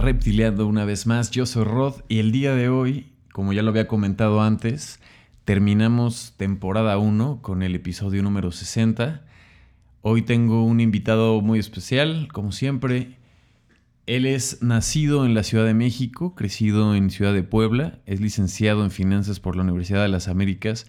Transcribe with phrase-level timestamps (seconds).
[0.00, 1.32] Reptileando una vez más.
[1.32, 5.00] Yo soy Rod y el día de hoy, como ya lo había comentado antes,
[5.44, 9.24] terminamos temporada 1 con el episodio número 60.
[10.02, 13.18] Hoy tengo un invitado muy especial, como siempre.
[14.06, 18.84] Él es nacido en la Ciudad de México, crecido en Ciudad de Puebla, es licenciado
[18.84, 20.86] en Finanzas por la Universidad de las Américas,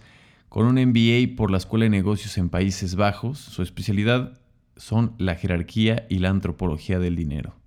[0.48, 3.40] con un MBA por la Escuela de Negocios en Países Bajos.
[3.40, 4.38] Su especialidad
[4.76, 7.59] son la jerarquía y la antropología del dinero.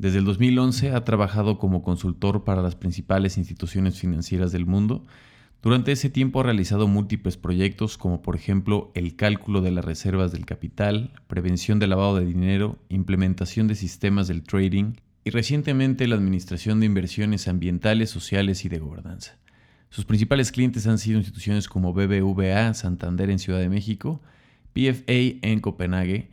[0.00, 5.04] Desde el 2011 ha trabajado como consultor para las principales instituciones financieras del mundo.
[5.60, 10.32] Durante ese tiempo ha realizado múltiples proyectos como por ejemplo el cálculo de las reservas
[10.32, 16.14] del capital, prevención del lavado de dinero, implementación de sistemas del trading y recientemente la
[16.14, 19.36] administración de inversiones ambientales, sociales y de gobernanza.
[19.90, 24.22] Sus principales clientes han sido instituciones como BBVA, Santander en Ciudad de México,
[24.72, 26.30] PFA en Copenhague,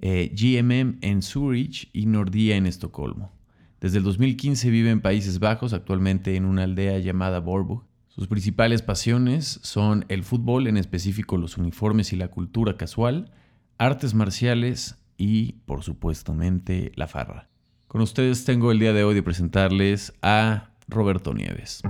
[0.00, 3.32] eh, GMM en Zurich y Nordea en Estocolmo.
[3.80, 7.84] Desde el 2015 vive en Países Bajos, actualmente en una aldea llamada Borburg.
[8.08, 13.32] Sus principales pasiones son el fútbol, en específico los uniformes y la cultura casual,
[13.78, 17.48] artes marciales y, por supuestamente, la farra.
[17.88, 21.82] Con ustedes tengo el día de hoy de presentarles a Roberto Nieves.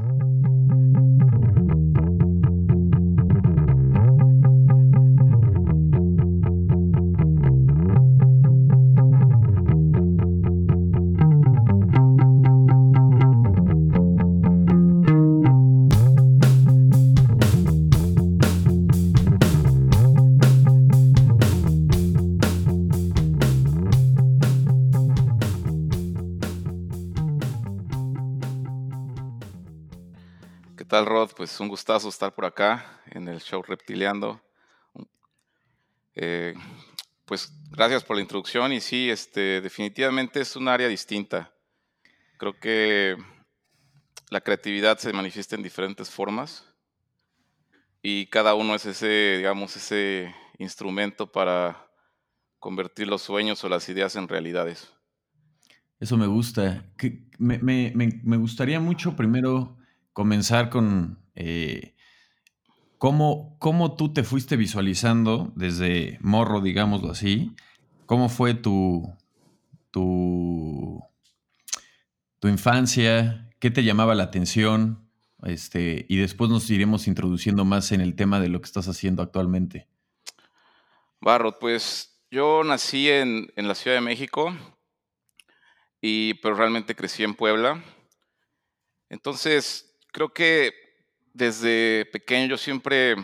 [31.52, 34.40] Pues un gustazo estar por acá en el show Reptileando.
[36.14, 36.54] Eh,
[37.26, 41.52] pues gracias por la introducción y sí, este, definitivamente es un área distinta.
[42.38, 43.18] Creo que
[44.30, 46.64] la creatividad se manifiesta en diferentes formas
[48.00, 51.86] y cada uno es ese, digamos, ese instrumento para
[52.60, 54.90] convertir los sueños o las ideas en realidades.
[56.00, 56.90] Eso me gusta.
[57.38, 59.76] Me gustaría mucho primero
[60.14, 61.94] comenzar con eh,
[62.98, 67.52] cómo, cómo, tú te fuiste visualizando desde morro, digámoslo así.
[68.06, 69.12] ¿Cómo fue tu,
[69.90, 71.02] tu,
[72.38, 73.50] tu infancia?
[73.58, 75.08] ¿Qué te llamaba la atención?
[75.44, 79.22] Este, y después nos iremos introduciendo más en el tema de lo que estás haciendo
[79.22, 79.88] actualmente.
[81.20, 84.54] Barro, pues yo nací en, en la Ciudad de México,
[86.02, 87.82] y, pero realmente crecí en Puebla.
[89.08, 90.72] Entonces, creo que
[91.34, 93.16] desde pequeño yo siempre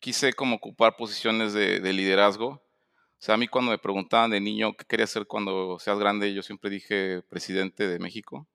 [0.00, 2.48] quise como ocupar posiciones de, liderazgo.
[2.48, 6.34] O sea, a mí cuando me preguntaban de niño qué quería ser cuando seas grande,
[6.34, 8.48] yo siempre dije presidente de México,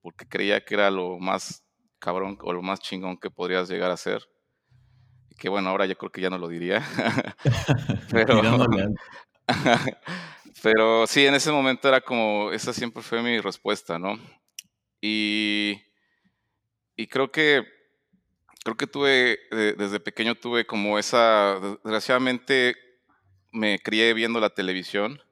[0.00, 1.64] porque creía que era lo más
[1.98, 4.22] cabrón o lo más chingón que podrías llegar a ser.
[5.30, 6.86] Y que bueno, ahora yo creo que ya no lo diría.
[8.12, 8.42] pero,
[10.62, 14.20] pero sí, en ese momento era como, esa siempre fue mi respuesta, ¿no?
[15.00, 15.82] Y
[16.96, 17.62] y creo que,
[18.66, 19.38] creo que tuve,
[19.78, 22.74] desde pequeño tuve como esa, desgraciadamente
[23.52, 25.22] me crié viendo la televisión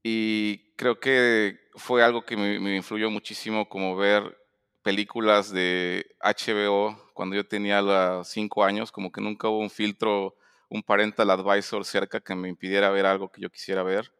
[0.00, 4.38] y creo que fue algo que me, influyó muchísimo como ver
[4.84, 10.36] películas de HBO cuando yo tenía los cinco años, como que nunca hubo un filtro,
[10.68, 14.12] un parental advisor cerca que me impidiera ver algo que yo quisiera ver.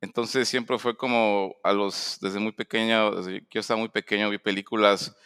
[0.00, 4.28] Entonces siempre fue como a los, desde muy pequeño, desde que yo estaba muy pequeño,
[4.28, 5.16] vi películas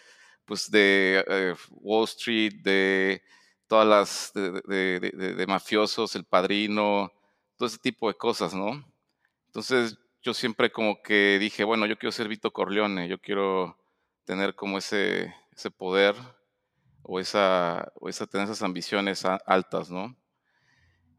[0.46, 3.22] pues de eh, Wall Street, de
[3.66, 7.12] todas las de, mafiosos, el padrino,
[7.56, 8.84] todo ese tipo de cosas, ¿no?
[9.46, 13.76] Entonces yo siempre como que dije, bueno, yo quiero ser Vito Corleone, yo quiero
[14.24, 16.14] tener como ese, ese poder
[17.02, 20.16] o esa, o esa, tener esas ambiciones altas, ¿no?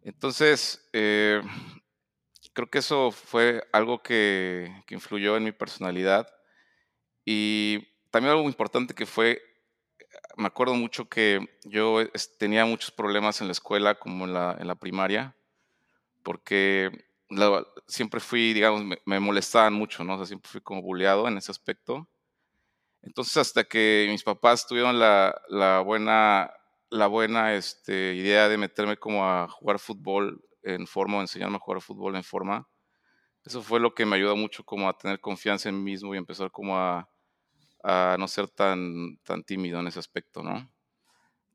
[0.02, 1.42] Entonces, eh,
[2.54, 6.28] creo que eso fue algo que, que influyó en mi personalidad
[7.26, 9.42] y también algo importante que fue,
[10.36, 12.00] me acuerdo mucho que yo
[12.38, 15.36] tenía muchos problemas en la escuela, como en la, primaria,
[16.24, 16.92] porque
[17.88, 20.16] siempre fui, digamos, me, molestaban mucho, ¿no?
[20.16, 22.08] O sea, siempre fui como bulleado en ese aspecto.
[23.02, 26.52] Entonces, hasta que mis papás tuvieron la, la buena,
[26.90, 31.60] la buena este, idea de meterme como a jugar fútbol en forma, o enseñarme a
[31.60, 32.68] jugar fútbol en forma,
[33.46, 36.18] eso fue lo que me ayudó mucho como a tener confianza en mí mismo y
[36.18, 37.10] empezar como a,
[37.84, 40.70] a no ser tan, tan tímido en ese aspecto, ¿no?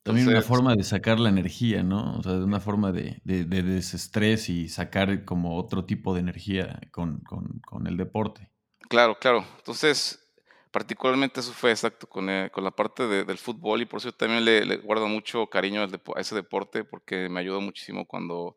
[0.03, 2.19] También una forma de sacar la energía, ¿no?
[2.19, 6.81] O sea, de una forma de, de, desestrés y sacar como otro tipo de energía
[6.91, 8.51] con, con, con, el deporte.
[8.89, 9.45] Claro, claro.
[9.59, 10.29] Entonces,
[10.73, 14.45] particularmente eso fue exacto con, eh, con la parte del fútbol y por eso también
[14.45, 18.57] le, guardo mucho cariño a ese deporte porque me ayudó muchísimo cuando,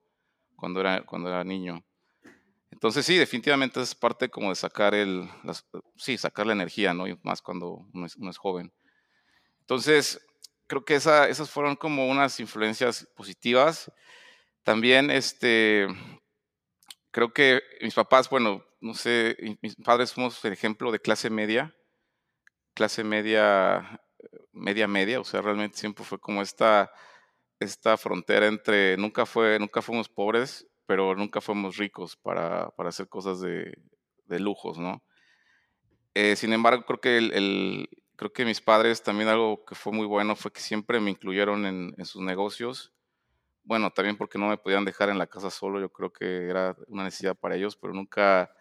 [0.56, 1.83] cuando, era, cuando era niño.
[2.85, 5.27] Entonces sí, definitivamente es parte como de sacar el,
[5.95, 7.07] sí, sacar la energía, ¿no?
[7.07, 8.71] Y más cuando uno es, joven.
[9.61, 10.23] Entonces,
[10.67, 13.91] creo que esa, esas fueron como unas influencias positivas.
[14.61, 15.87] También, este,
[17.09, 21.75] creo que mis papás, bueno, no sé, mis padres somos el ejemplo de clase media,
[22.75, 23.99] clase media,
[24.51, 26.91] media, media, o sea, realmente siempre fue como esta,
[27.59, 33.07] esta frontera entre, nunca, fue, nunca fuimos pobres, pero nunca fuimos ricos para, para hacer
[33.07, 33.77] cosas de,
[34.25, 35.03] de lujos, ¿no?
[36.13, 40.05] Eh, sin embargo, creo que, el, creo que mis padres también algo que fue muy
[40.05, 42.93] bueno fue que siempre me incluyeron en, en, sus negocios.
[43.63, 46.75] Bueno, también porque no me podían dejar en la casa solo, yo creo que era
[46.87, 48.51] una necesidad para ellos, pero nunca,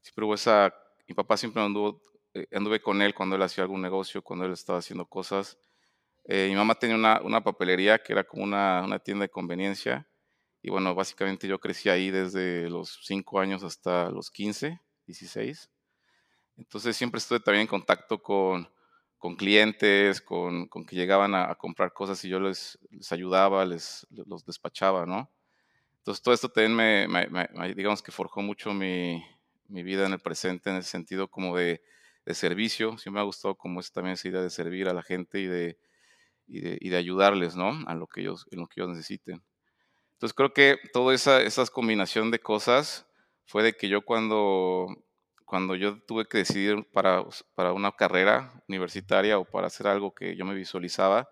[0.00, 0.74] siempre hubo esa,
[1.06, 2.00] mi papá siempre anduvo,
[2.32, 5.58] eh, anduve con él cuando él hacía algún negocio, cuando él estaba haciendo cosas.
[6.24, 10.08] Eh, mi mamá tenía una, una, papelería que era como una, una tienda de conveniencia
[10.64, 15.70] y bueno, básicamente yo crecí ahí desde los 5 años hasta los 15, 16.
[16.56, 18.66] Entonces siempre estuve también en contacto con,
[19.18, 24.06] con clientes, con, con, que llegaban a, comprar cosas y yo les, les, ayudaba, les
[24.08, 25.30] los despachaba, ¿no?
[25.98, 26.74] Entonces todo esto también
[27.10, 29.22] me, digamos que forjó mucho mi,
[29.68, 31.82] mi, vida en el presente en el sentido como de,
[32.24, 32.96] de, servicio.
[32.96, 35.46] Siempre me ha gustado como es también esa idea de servir a la gente y
[35.46, 35.78] de,
[36.46, 37.86] y de, y de ayudarles, ¿no?
[37.86, 39.42] A lo que ellos, en lo que ellos necesiten.
[40.24, 43.06] Entonces creo que toda esa, esa combinación de cosas
[43.44, 44.86] fue de que yo cuando,
[45.44, 47.22] cuando yo tuve que decidir para,
[47.54, 51.28] para una carrera universitaria o para hacer algo que yo me visualizaba,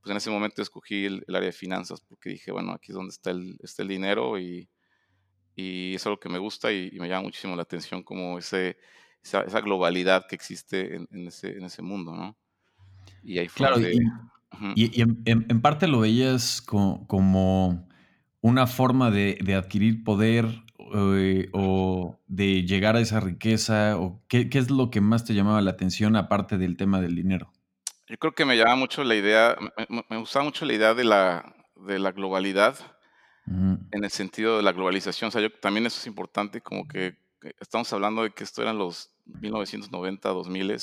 [0.00, 3.10] pues en ese momento escogí el, área de finanzas porque dije, bueno, aquí es donde
[3.10, 4.66] está el, está el dinero y,
[5.54, 8.78] y es algo que me gusta y, me llama muchísimo la atención como ese,
[9.22, 12.34] esa, globalidad que existe en, ese, en ese mundo, ¿no?
[13.22, 13.82] Y ahí fue claro,
[14.74, 17.91] y, en, parte lo veías como
[18.42, 20.46] una forma de, adquirir poder
[20.94, 23.96] eh, o de llegar a esa riqueza?
[23.98, 27.50] ¿O qué, es lo que más te llamaba la atención aparte del tema del dinero?
[28.08, 29.56] Yo creo que me llama mucho la idea,
[29.88, 32.76] me, gustaba mucho la idea de la, de la globalidad,
[33.46, 35.28] en el sentido de la globalización.
[35.28, 37.16] O sea, yo, también eso es importante, como que
[37.60, 40.76] estamos hablando de que esto eran los 1990, 2000,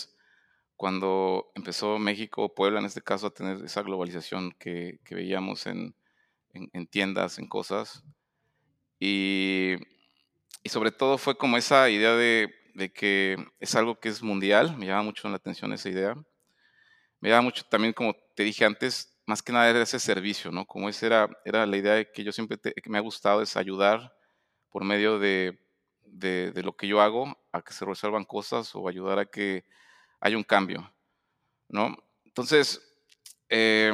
[0.76, 5.94] cuando empezó México, Puebla en este caso, a tener esa globalización que veíamos en,
[6.54, 8.04] en, tiendas, en cosas.
[9.00, 9.76] Y,
[10.64, 14.78] y, sobre todo fue como esa idea de, de, que es algo que es mundial,
[14.78, 16.16] me llama mucho la atención esa idea.
[17.22, 20.66] Me llama mucho también, como te dije antes, más que nada era ese servicio, ¿no?
[20.66, 23.56] Como esa era, era la idea de que yo siempre que me ha gustado es
[23.58, 24.14] ayudar
[24.70, 25.60] por medio de,
[26.06, 29.66] de, de, lo que yo hago a que se resuelvan cosas o ayudar a que
[30.20, 30.92] haya un cambio,
[31.68, 31.96] ¿no?
[32.26, 32.82] Entonces,
[33.50, 33.94] eh,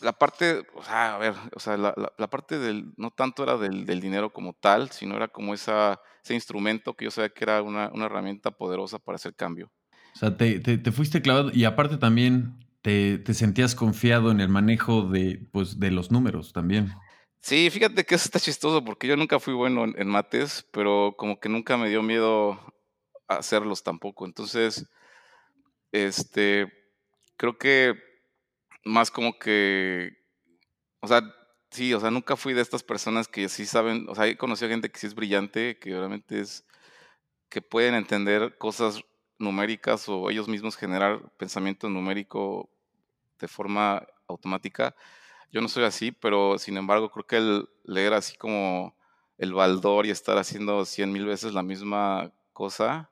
[0.00, 3.56] la parte, o sea, a ver, o sea, la, la, parte del, no tanto era
[3.56, 7.44] del, del, dinero como tal, sino era como esa, ese instrumento que yo sabía que
[7.44, 9.70] era una, una herramienta poderosa para hacer cambio.
[10.14, 14.40] O sea, te, te, te fuiste clavado y aparte también te, te, sentías confiado en
[14.40, 16.92] el manejo de, pues, de los números también.
[17.40, 21.14] Sí, fíjate que eso está chistoso porque yo nunca fui bueno en, en mates, pero
[21.16, 22.58] como que nunca me dio miedo
[23.28, 24.26] hacerlos tampoco.
[24.26, 24.86] Entonces,
[25.92, 26.72] este,
[27.36, 28.09] creo que
[28.84, 30.16] más como que,
[31.00, 31.22] o sea,
[31.70, 34.70] sí, o sea, nunca fui de estas personas que sí saben, o sea, he conocido
[34.70, 36.64] gente que sí es brillante, que realmente es,
[37.48, 39.02] que pueden entender cosas
[39.38, 42.70] numéricas o ellos mismos generar pensamiento numérico
[43.38, 44.94] de forma automática.
[45.50, 48.96] Yo no soy así, pero sin embargo creo que el leer así como
[49.38, 53.10] el baldor y estar haciendo cien mil veces la misma cosa,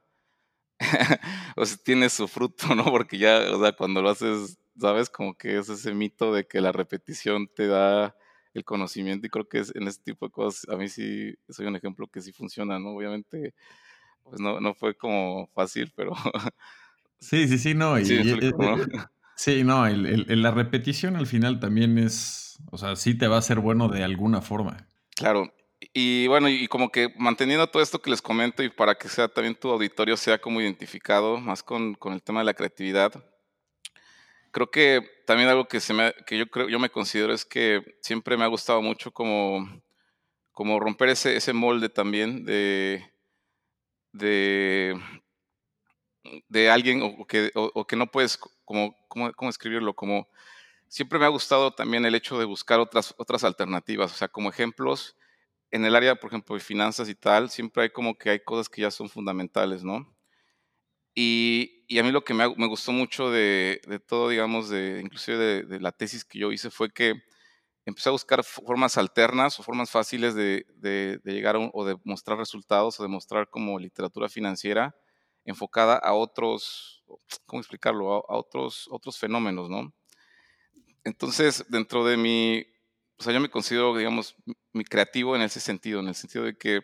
[1.56, 2.84] o sea, tiene su fruto, ¿no?
[2.84, 5.10] Porque ya, o sea, cuando lo haces ¿sabes?
[5.10, 8.14] Como que es ese mito de que la repetición te da
[8.54, 11.66] el conocimiento y creo que es, en este tipo de cosas a mí sí soy
[11.66, 12.90] un ejemplo que sí funciona, ¿no?
[12.90, 13.54] Obviamente,
[14.22, 16.12] pues no, no fue como fácil, pero...
[17.20, 17.98] Sí, sí, sí, no.
[17.98, 18.22] Y, sí,
[19.34, 23.42] sí, no, el, la repetición al final también es, o sea, sí te va a
[23.42, 24.86] ser bueno de alguna forma.
[25.16, 25.52] Claro,
[25.92, 29.28] y bueno, y como que manteniendo todo esto que les comento y para que sea
[29.28, 33.12] también tu auditorio sea como identificado más con, con el tema de la creatividad,
[34.50, 37.82] creo que también algo que, se me, que yo, creo, yo me considero es que
[38.00, 39.82] siempre me ha gustado mucho como,
[40.52, 43.12] como romper ese, ese molde también de,
[44.12, 45.00] de,
[46.48, 49.94] de alguien o que, o, que no puedes, como, ¿cómo, ¿cómo escribirlo?
[49.94, 50.28] Como
[50.88, 54.50] siempre me ha gustado también el hecho de buscar otras, otras alternativas, o sea, como
[54.50, 55.16] ejemplos
[55.70, 58.68] en el área, por ejemplo, de finanzas y tal, siempre hay como que hay cosas
[58.68, 60.17] que ya son fundamentales, ¿no?
[61.20, 65.00] Y, y a mí lo que me, me gustó mucho de, de, todo, digamos, de,
[65.02, 67.24] inclusive de, de, la tesis que yo hice fue que
[67.84, 70.64] empecé a buscar formas alternas o formas fáciles de,
[71.24, 74.94] llegar a o de mostrar resultados o de mostrar como literatura financiera
[75.44, 77.02] enfocada a otros,
[77.46, 78.14] ¿cómo explicarlo?
[78.30, 79.92] A, otros, otros fenómenos, ¿no?
[81.02, 82.64] Entonces, dentro de mi,
[83.18, 84.36] o sea, yo me considero, digamos,
[84.72, 86.82] mi creativo en ese sentido, en el sentido de que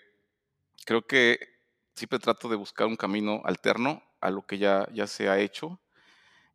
[0.84, 1.38] creo que
[1.94, 5.78] siempre trato de buscar un camino alterno a lo que ya, ya se ha hecho.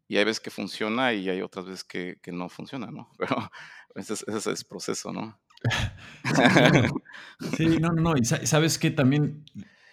[0.07, 3.09] Y hay veces que funciona y hay otras veces que, que no funciona, ¿no?
[3.17, 3.51] Pero
[3.95, 5.39] ese es, ese es el proceso, ¿no?
[7.55, 8.17] sí, no, no, no.
[8.17, 9.45] Y sabes que también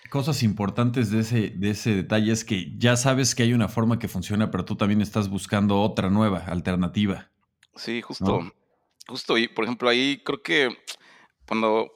[0.09, 3.99] cosas importantes de ese, de ese detalle es que ya sabes que hay una forma
[3.99, 7.30] que funciona, pero tú también estás buscando otra nueva, alternativa.
[7.75, 8.52] Sí, justo.
[9.06, 9.37] Justo.
[9.37, 10.71] Y por ejemplo, ahí creo que
[11.47, 11.93] cuando,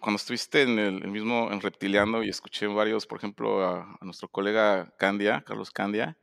[0.00, 4.94] cuando estuviste en el, mismo, en Reptiliano y escuché varios, por ejemplo, a, nuestro colega
[4.98, 6.16] Candia, Carlos Candia,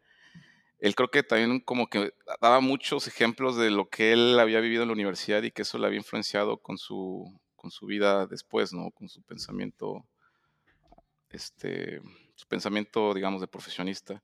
[0.79, 4.83] él creo que también como que daba muchos ejemplos de lo que él había vivido
[4.83, 8.73] en la universidad y que eso le había influenciado con su, con su vida después,
[8.73, 8.91] ¿no?
[8.91, 10.05] Con su pensamiento
[11.33, 12.01] este,
[12.35, 14.23] su pensamiento, digamos, de profesionista.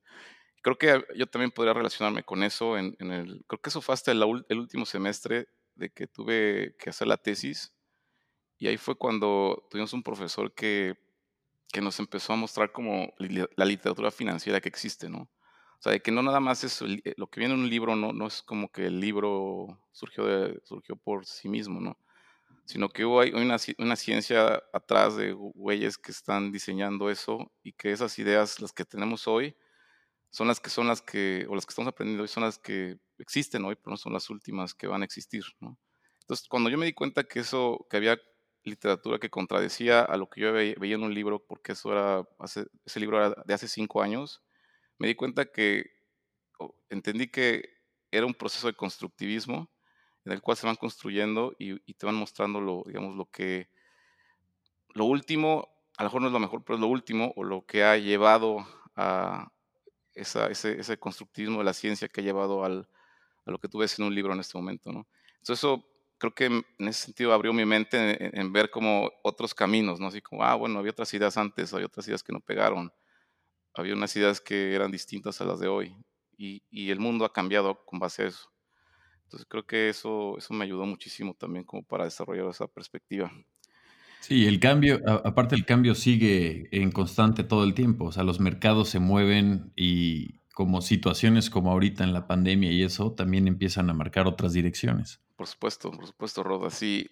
[0.62, 4.12] Creo que yo también podría relacionarme con eso en, el, creo que eso fue hasta
[4.12, 7.74] el, último semestre de que tuve que hacer la tesis
[8.60, 10.96] y ahí fue cuando tuvimos un profesor que,
[11.72, 15.22] que nos empezó a mostrar como la literatura financiera que existe, ¿no?
[15.22, 16.84] O sea, de que no nada más es
[17.16, 20.60] lo que viene en un libro, no, no es como que el libro surgió, de,
[20.66, 21.98] surgió por sí mismo, ¿no?
[22.70, 27.74] sino que hubo hay una, una, ciencia atrás de güeyes que están diseñando eso y
[27.74, 29.56] que esas ideas, las que tenemos hoy,
[30.30, 33.00] son las que son las que, o las que estamos aprendiendo hoy, son las que
[33.18, 35.80] existen hoy, pero no son las últimas que van a existir, ¿no?
[36.22, 38.20] Entonces, cuando yo me di cuenta que eso, que había
[38.64, 42.28] literatura que contradecía a lo que yo veía, en un libro, porque eso era,
[42.86, 44.42] ese libro era de hace cinco años,
[44.98, 45.92] me di cuenta que,
[46.90, 47.78] entendí que
[48.12, 49.70] era un proceso de constructivismo
[50.26, 53.70] en el cual se van construyendo y, te van mostrando lo, digamos, lo que,
[54.94, 57.66] lo último, a lo mejor no es lo mejor, pero es lo último, o lo
[57.66, 59.52] que ha llevado a
[60.14, 62.90] esa, ese, ese, constructivismo de la ciencia que ha llevado al,
[63.46, 65.08] a lo que tú ves en un libro en este momento, ¿no?
[65.38, 65.89] Entonces eso
[66.20, 70.08] creo que en ese sentido abrió mi mente en, ver como otros caminos, ¿no?
[70.08, 72.92] Así como, ah, bueno, había otras ideas antes, había otras ideas que no pegaron,
[73.74, 75.96] había unas ideas que eran distintas a las de hoy,
[76.38, 78.52] y, y el mundo ha cambiado con base a eso.
[79.24, 83.32] Entonces creo que eso, eso me ayudó muchísimo también como para desarrollar esa perspectiva.
[84.22, 88.40] Sí, el cambio, aparte el cambio sigue en constante todo el tiempo, o sea, los
[88.40, 93.90] mercados se mueven y como situaciones como ahorita en la pandemia y eso también empiezan
[93.90, 95.22] a marcar otras direcciones.
[95.40, 96.70] Por supuesto, por supuesto, Roda.
[96.70, 97.10] Sí,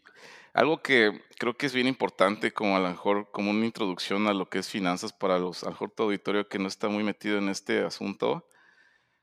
[0.54, 4.34] algo que creo que es bien importante como a lo mejor como una introducción a
[4.34, 7.06] lo que es finanzas para los, a lo mejor tu auditorio que no está muy
[7.06, 8.46] metido en este asunto,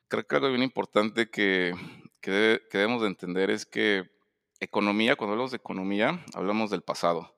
[0.08, 1.75] creo que algo bien importante que,
[2.23, 4.11] que, debemos de entender es que
[4.58, 7.37] economía, cuando hablamos de economía, hablamos del pasado,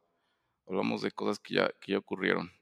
[0.69, 2.53] hablamos de cosas que ya, que ya ocurrieron.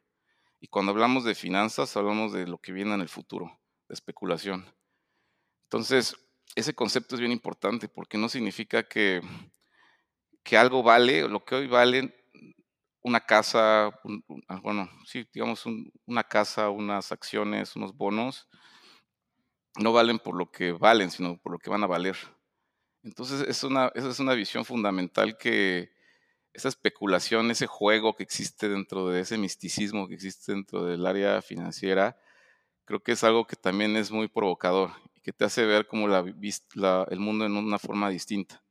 [0.60, 4.64] Y cuando hablamos de finanzas, hablamos de lo que viene en el futuro, de especulación.
[5.64, 6.16] Entonces,
[6.54, 9.20] ese concepto es bien importante porque no significa que,
[10.42, 12.14] que algo vale, lo que hoy vale
[13.04, 13.86] una casa,
[14.48, 15.64] ah, bueno, sí, digamos
[16.06, 18.48] una casa, unas acciones, unos bonos,
[19.76, 22.16] no valen por lo que valen, sino por lo que van a valer.
[23.02, 25.90] Entonces, es una, esa es una visión fundamental que
[26.54, 31.42] esa especulación, ese juego que existe dentro de ese misticismo que existe dentro del área
[31.42, 32.16] financiera,
[32.86, 34.92] creo que es algo que también es muy provocador
[35.24, 38.62] que te hace ver como la, el mundo en una forma distinta.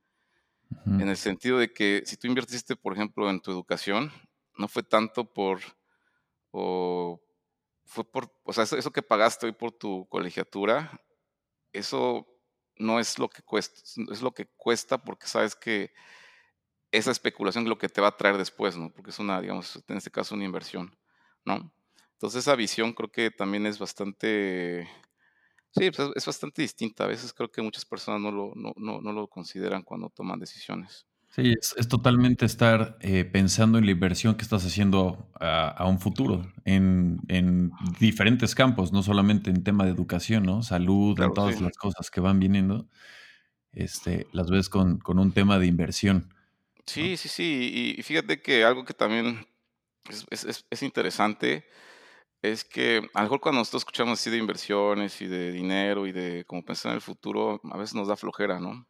[0.86, 4.12] En el sentido de que si tú invertiste, por ejemplo, en tu educación,
[4.58, 5.60] no fue tanto por,
[6.52, 7.22] o
[7.86, 11.00] fue por, o sea, eso, que pagaste hoy por tu colegiatura,
[11.74, 12.28] eso
[12.78, 13.82] no es lo que cuesta,
[14.12, 15.92] es lo que cuesta porque sabes que
[16.92, 18.92] esa especulación es lo que te va a traer después, ¿no?
[18.92, 20.96] Porque es una, digamos, en este caso una inversión,
[21.46, 21.74] ¿no?
[22.14, 24.88] Entonces esa visión creo que también es bastante,
[25.76, 27.04] sí, pues, es bastante distinta.
[27.04, 30.40] A veces creo que muchas personas no lo, no, no, no lo consideran cuando toman
[30.40, 31.06] decisiones.
[31.36, 36.46] Sí, es, totalmente estar eh, pensando en la inversión que estás haciendo a, un futuro,
[36.64, 40.62] en, diferentes campos, no solamente en tema de educación, ¿no?
[40.62, 42.88] Salud, en todas las cosas que van viniendo,
[43.72, 46.32] este, las ves con, un tema de inversión.
[46.86, 47.96] Sí, sí, sí.
[47.98, 49.48] Y, fíjate que algo que también
[50.30, 51.66] es, interesante
[52.44, 56.12] es que a lo mejor cuando nosotros escuchamos así de inversiones y de dinero y
[56.12, 58.88] de cómo pensar en el futuro, a veces nos da flojera, ¿no?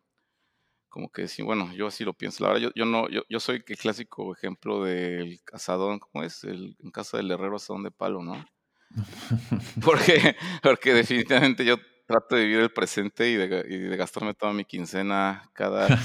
[0.94, 2.44] como que sí, bueno, yo así lo pienso.
[2.44, 6.44] La verdad, yo, yo no, yo, yo, soy el clásico ejemplo del cazadón, ¿cómo es?
[6.44, 8.46] El, en casa del herrero asadón de palo, ¿no?
[9.84, 15.50] Porque, porque definitivamente yo trato de vivir el presente y de, gastarme toda mi quincena
[15.54, 15.88] cada...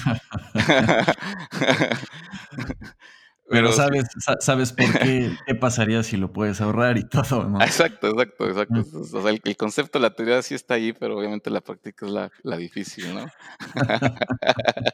[3.49, 4.05] Pero, sabes,
[4.39, 7.61] sabes por qué, qué pasaría si lo puedes ahorrar y todo, ¿no?
[7.61, 8.99] Exacto, exacto, exacto.
[8.99, 12.31] O sea, el, concepto, la teoría sí está ahí, pero obviamente la práctica es la,
[12.43, 13.25] la difícil, ¿no?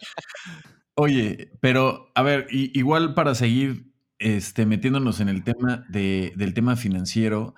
[0.95, 6.77] Oye, pero a ver, igual para seguir este, metiéndonos en el tema de, del tema
[6.77, 7.53] financiero,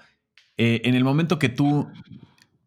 [0.57, 1.87] eh, en el momento que tú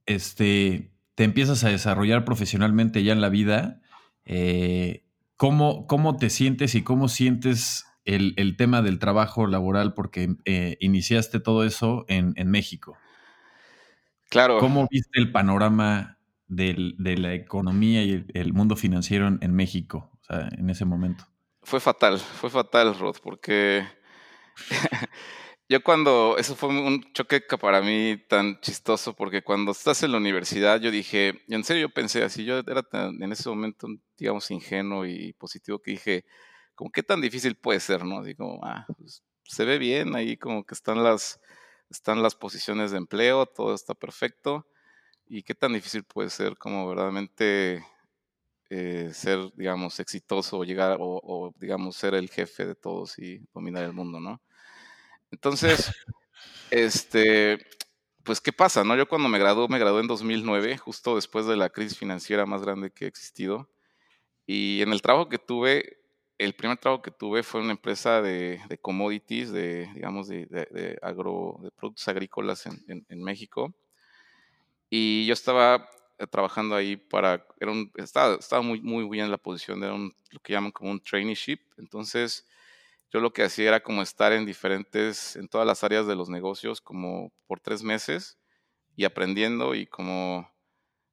[0.06, 3.80] este, te empiezas a desarrollar profesionalmente ya en la vida,
[4.25, 5.04] eh,
[5.37, 9.94] ¿cómo, ¿cómo, te sientes y cómo sientes el, el tema del trabajo laboral?
[9.94, 12.96] Porque eh, iniciaste todo eso en, en, México.
[14.28, 14.58] Claro.
[14.58, 19.54] ¿Cómo viste el panorama del, de la economía y el, el mundo financiero en, en
[19.54, 21.24] México o sea, en ese momento?
[21.62, 23.84] Fue fatal, fue fatal, Rod, porque
[25.68, 30.18] yo cuando, eso fue un choque para mí tan chistoso, porque cuando estás en la
[30.18, 33.86] universidad, yo dije, y en serio yo pensé así, yo era en ese momento,
[34.16, 36.24] digamos, ingenuo y positivo, que dije,
[36.80, 38.22] como qué tan difícil puede ser, ¿no?
[38.22, 41.38] Digo, ah, pues, se ve bien, ahí como que están las,
[41.90, 44.66] están las posiciones de empleo, todo está perfecto,
[45.26, 47.84] y qué tan difícil puede ser como verdaderamente
[48.70, 53.46] eh, ser, digamos, exitoso o llegar, o, o, digamos, ser el jefe de todos y
[53.52, 54.40] dominar el mundo, ¿no?
[55.30, 55.92] Entonces,
[56.70, 57.58] este,
[58.25, 58.84] pues, ¿qué pasa?
[58.84, 58.96] No?
[58.96, 62.62] Yo cuando me gradué, me gradué en 2009, justo después de la crisis financiera más
[62.62, 63.68] grande que ha existido.
[64.46, 66.00] Y en el trabajo que tuve,
[66.40, 71.59] el primer trabajo que tuve fue en una empresa de, commodities, de, digamos, de, agro,
[71.62, 73.75] de productos agrícolas en, México.
[74.88, 79.30] Y yo estaba eh, trabajando ahí para, era un, estaba, estaba muy, muy bien en
[79.30, 81.61] la posición, era un, lo que llaman como un traineeship.
[81.76, 82.49] Entonces,
[83.12, 86.30] yo lo que hacía era como estar en diferentes, en todas las áreas de los
[86.30, 88.38] negocios, como por tres meses
[88.97, 90.50] y aprendiendo y como,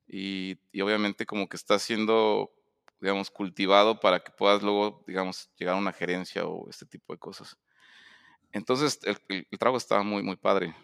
[0.08, 2.50] y, obviamente como que está siendo,
[3.00, 7.20] digamos, cultivado para que puedas luego, digamos, llegar a una gerencia o este tipo de
[7.20, 7.58] cosas.
[8.52, 10.76] Entonces, el, trabajo estaba muy, muy padre.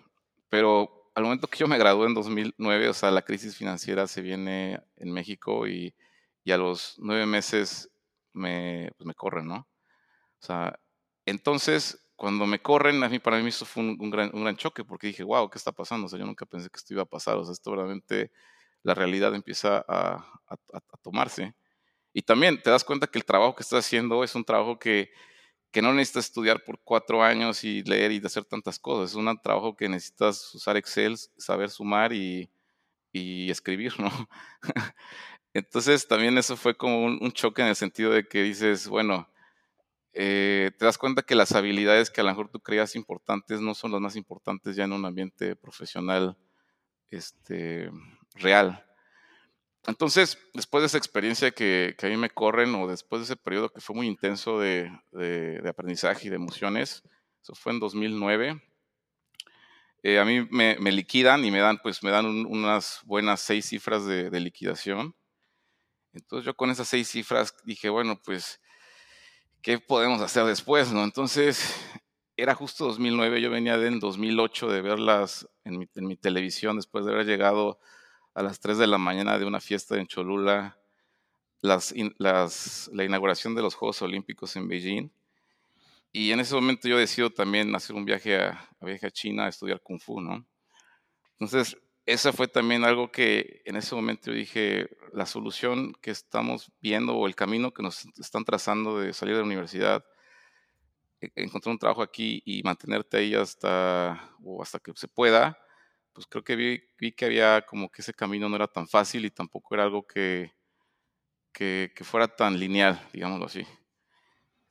[0.49, 4.21] Pero al momento que yo me gradué en 2009, o sea, la crisis financiera se
[4.21, 5.95] viene en México y,
[6.43, 7.89] y a los nueve meses
[8.33, 9.55] me, pues me corren, ¿no?
[9.55, 10.79] O sea,
[11.25, 14.83] entonces, cuando me corren, a mí, para mí eso fue un, gran, un, gran, choque,
[14.83, 16.05] porque dije, wow, ¿qué está pasando?
[16.07, 17.37] O sea, yo nunca pensé que esto iba a pasar.
[17.37, 18.31] O sea, esto realmente,
[18.83, 21.55] la realidad empieza a, a, tomarse.
[22.13, 25.11] Y también te das cuenta que el trabajo que estás haciendo es un trabajo que,
[25.71, 29.11] que no necesitas estudiar por cuatro años y leer y hacer tantas cosas.
[29.11, 32.49] Es un trabajo que necesitas usar Excel, saber sumar y,
[33.11, 34.11] y escribir, ¿no?
[35.53, 39.29] Entonces también eso fue como un, choque en el sentido de que dices, bueno,
[40.13, 43.75] eh, te das cuenta que las habilidades que a lo mejor tú creías importantes no
[43.75, 46.37] son las más importantes ya en un ambiente profesional
[47.09, 47.91] este,
[48.35, 48.83] real.
[49.85, 53.69] Entonces, después de esa experiencia que, a mí me corren, o después de ese periodo
[53.69, 54.89] que fue muy intenso de,
[55.67, 57.03] aprendizaje y de emociones,
[57.41, 58.63] eso fue en 2009,
[60.03, 64.05] eh, a mí me, liquidan y me dan, pues, me dan unas buenas seis cifras
[64.05, 65.15] de, de liquidación.
[66.13, 68.61] Entonces yo con esas seis cifras dije, bueno, pues
[69.63, 70.91] ¿qué podemos hacer después?
[70.91, 71.03] ¿no?
[71.03, 71.73] Entonces,
[72.37, 77.25] era justo 2009, yo venía en 2008 de verlas en mi, televisión después de haber
[77.25, 77.79] llegado
[78.33, 80.77] a las 3 de la mañana de una fiesta en Cholula,
[81.61, 85.11] la inauguración de los Juegos Olímpicos en Beijing.
[86.11, 89.45] Y en ese momento yo decido también hacer un viaje a, a, viaje a China
[89.45, 90.45] a estudiar Kung Fu, ¿no?
[91.39, 96.71] Entonces, eso fue también algo que en ese momento yo dije, la solución que estamos
[96.81, 100.05] viendo o el camino que nos están trazando de salir de la universidad,
[101.21, 105.57] e, encontrar un trabajo aquí y mantenerte ahí hasta, o hasta que se pueda,
[106.13, 109.25] pues creo que vi, vi, que había como que ese camino no era tan fácil
[109.25, 110.53] y tampoco era algo que,
[111.51, 113.65] que, que fuera tan lineal, digámoslo así.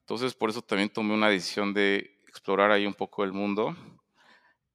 [0.00, 3.76] Entonces por eso también tomé una decisión de explorar ahí un poco el mundo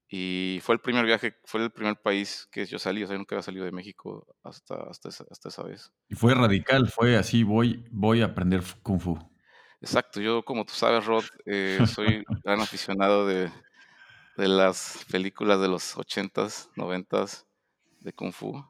[0.10, 3.36] y fue el primer viaje, fue el primer país que yo salí, o sea, nunca
[3.36, 5.92] había salido de México hasta, hasta, esa, hasta esa vez.
[6.08, 9.18] Y fue radical, fue así, voy, voy a aprender Kung Fu.
[9.82, 13.52] Exacto, yo como tú sabes, Rod, eh, soy gran aficionado de,
[14.38, 17.46] de, las películas de los 80s, 90s
[18.00, 18.64] de Kung Fu.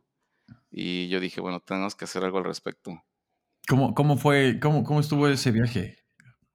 [0.72, 3.04] Y yo dije, bueno, tenemos que hacer algo al respecto.
[3.68, 5.98] ¿Cómo, cómo fue, cómo, cómo estuvo ese viaje?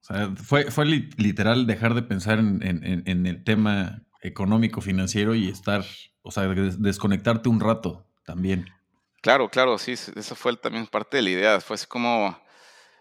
[0.01, 5.35] O sea, fue, fue literal dejar de pensar en, en, en el tema económico, financiero
[5.35, 5.85] y estar,
[6.21, 8.65] o sea, desconectarte un rato también.
[9.21, 11.61] Claro, claro, sí, eso fue también parte de la idea.
[11.61, 12.37] Fue así como,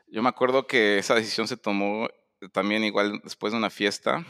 [0.09, 2.09] yo me acuerdo que esa decisión se tomó
[2.53, 4.25] también igual después de una fiesta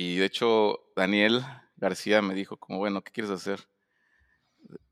[0.00, 3.68] y de hecho Daniel, García me dijo como, bueno, ¿qué quieres hacer?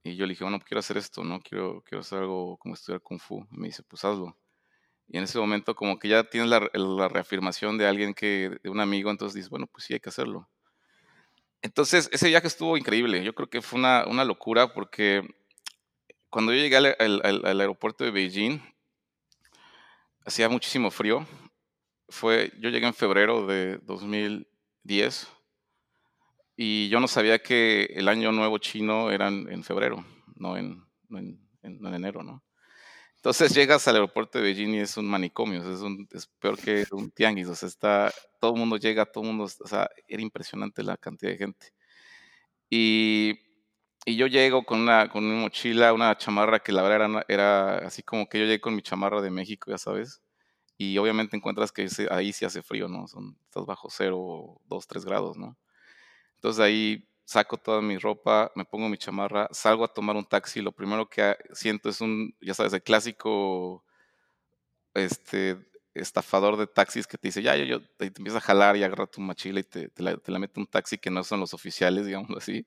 [0.02, 1.40] Y yo le dije, bueno, quiero hacer esto, ¿no?
[1.40, 3.46] Quiero, quiero hacer algo como estudiar Kung Fu.
[3.52, 4.36] Y me dice, pues hazlo.
[5.06, 8.80] Y en ese momento como que ya tienes la, reafirmación de alguien que, de un
[8.80, 10.48] amigo, entonces dices, bueno, pues sí, hay que hacerlo.
[11.62, 13.22] Entonces, ese viaje estuvo increíble.
[13.22, 15.22] Yo creo que fue una, una locura porque
[16.30, 18.60] cuando yo llegué al, al, aeropuerto de Beijing,
[20.24, 21.24] hacía muchísimo frío.
[22.08, 23.78] Fue, yo llegué en febrero de
[24.86, 25.28] 2010
[26.56, 30.04] y yo no sabía que el año nuevo chino era en, febrero,
[30.36, 32.42] no en, no en, en, enero, ¿no?
[33.16, 36.86] Entonces llegas al aeropuerto de Beijing y es un manicomio, es, un, es peor que
[36.92, 40.22] un tianguis, o sea, está, todo el mundo llega, todo el mundo, o sea, era
[40.22, 41.72] impresionante la cantidad de gente.
[42.70, 43.38] Y,
[44.06, 47.86] y yo llego con una, con una mochila, una chamarra que la verdad era, era,
[47.86, 50.22] así como que yo llegué con mi chamarra de México, ya sabes,
[50.78, 53.06] y obviamente encuentras que ahí sí hace frío, ¿no?
[53.06, 55.56] Son, estás bajo cero, dos, tres grados, ¿no?
[56.36, 60.60] Entonces ahí saco toda mi ropa, me pongo mi chamarra, salgo a tomar un taxi,
[60.60, 63.84] lo primero que siento es un, ya sabes, el clásico
[64.94, 65.56] este,
[65.94, 69.06] estafador de taxis que te dice, ya, yo, yo, te, empieza a jalar y agarra
[69.06, 71.52] tu mochila y te, te, la, te, la, mete un taxi que no son los
[71.52, 72.66] oficiales, digamos así.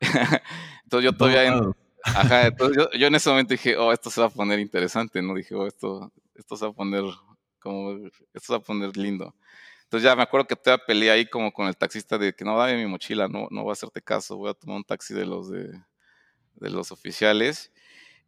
[0.84, 1.46] entonces yo todavía...
[1.46, 1.72] En,
[2.04, 5.22] ajá, entonces yo, yo, en ese momento dije, oh, esto se va a poner interesante,
[5.22, 5.34] ¿no?
[5.34, 7.04] Dije, oh, esto, esto se va a poner
[7.64, 9.34] como, esto va a poner lindo.
[9.84, 12.58] Entonces ya me acuerdo que te peleé ahí como con el taxista de que no,
[12.58, 15.24] dame mi mochila, no, no voy a hacerte caso, voy a tomar un taxi de
[15.24, 15.70] los, de,
[16.54, 17.72] de los oficiales.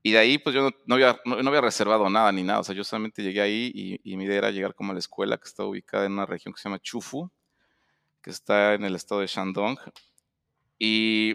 [0.02, 2.64] Y de ahí pues yo no, no, había, no, había, reservado nada ni nada, o
[2.64, 5.36] sea, yo solamente llegué ahí y, y, mi idea era llegar como a la escuela
[5.36, 7.30] que está ubicada en una región que se llama Chufu,
[8.22, 9.78] que está en el estado de Shandong.
[10.78, 11.32] Y,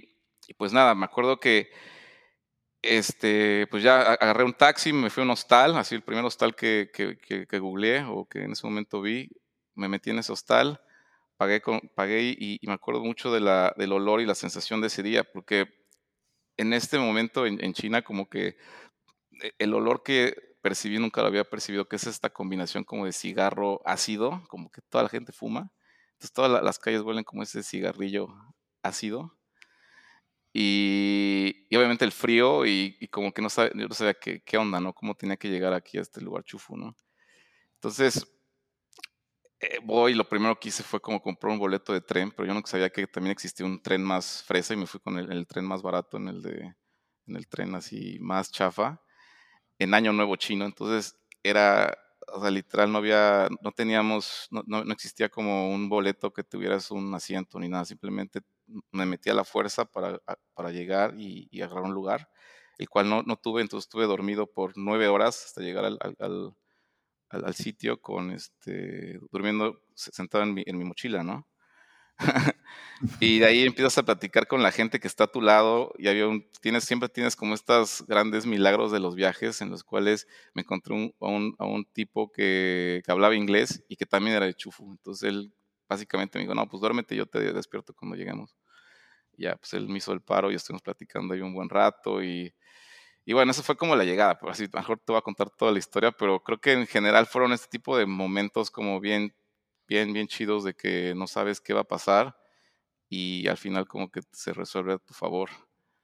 [0.48, 1.72] y pues nada, me acuerdo que
[2.82, 6.56] este, pues ya agarré un taxi, me fui a un hostal, así el primer hostal
[6.56, 9.30] que, que, que, que googleé o que en ese momento vi,
[9.76, 10.82] me metí en ese hostal,
[11.38, 14.82] pagué, con, pagué y, y, me acuerdo mucho de la, del olor y la sensación
[14.82, 15.68] de ese día, porque
[16.58, 18.58] en este momento en, en, China como que
[19.42, 23.14] e, el olor que percibí nunca lo había percibido, que es esta combinación como de
[23.14, 25.72] cigarro ácido, como que toda la gente fuma,
[26.14, 28.28] entonces todas las calles huelen como ese cigarrillo
[28.84, 29.36] ácido.
[30.54, 34.58] Y, y obviamente el frío y, y, como que no, yo no sabía qué, qué
[34.58, 34.94] onda, ¿no?
[34.94, 36.96] Cómo tenía que llegar aquí a este lugar chufu, ¿no?
[37.76, 38.28] Entonces,
[39.62, 42.54] eh, voy, lo primero que hice fue como comprar un boleto de tren, pero yo
[42.54, 45.48] no sabía que también existía un tren más fresa y me fui con el, el
[45.48, 46.76] tren más barato en el, de,
[47.28, 49.02] en el tren así más chafa,
[49.80, 50.66] en Año Nuevo Chino.
[50.66, 51.96] Entonces era,
[52.34, 56.44] o sea, literal, no había, no teníamos, no, no, no existía como un boleto que
[56.44, 58.42] tuvieras un asiento ni nada, simplemente
[58.92, 60.22] me metí a la fuerza para,
[60.54, 62.30] para llegar y, y agarrar un lugar,
[62.78, 66.16] el cual no, no tuve, entonces estuve dormido por nueve horas hasta llegar al, al,
[66.20, 66.56] al
[67.32, 71.48] al, sitio con este, durmiendo sentado en mi, en mi mochila, ¿no?
[73.20, 76.08] y de ahí empiezas a platicar con la gente que está a tu lado y
[76.08, 80.28] había un, tienes, siempre tienes como estos grandes milagros de los viajes en los cuales
[80.54, 84.36] me encontré un, a, un, a, un, tipo que, que, hablaba inglés y que también
[84.36, 84.92] era de Chufu.
[84.92, 85.54] Entonces él
[85.90, 88.56] básicamente me dijo, no, pues duérmete, yo te despierto cuando lleguemos.
[89.38, 92.54] Ya, pues él me hizo el paro y estuvimos platicando ahí un buen rato y
[93.26, 95.72] y bueno, eso fue como la llegada, pero así mejor te voy a contar toda
[95.72, 99.34] la historia, pero creo que en general fueron este tipo de momentos como bien,
[99.88, 102.36] bien, bien chidos de que no sabes qué va a pasar
[103.10, 105.50] y al final como que se resuelve a tu favor.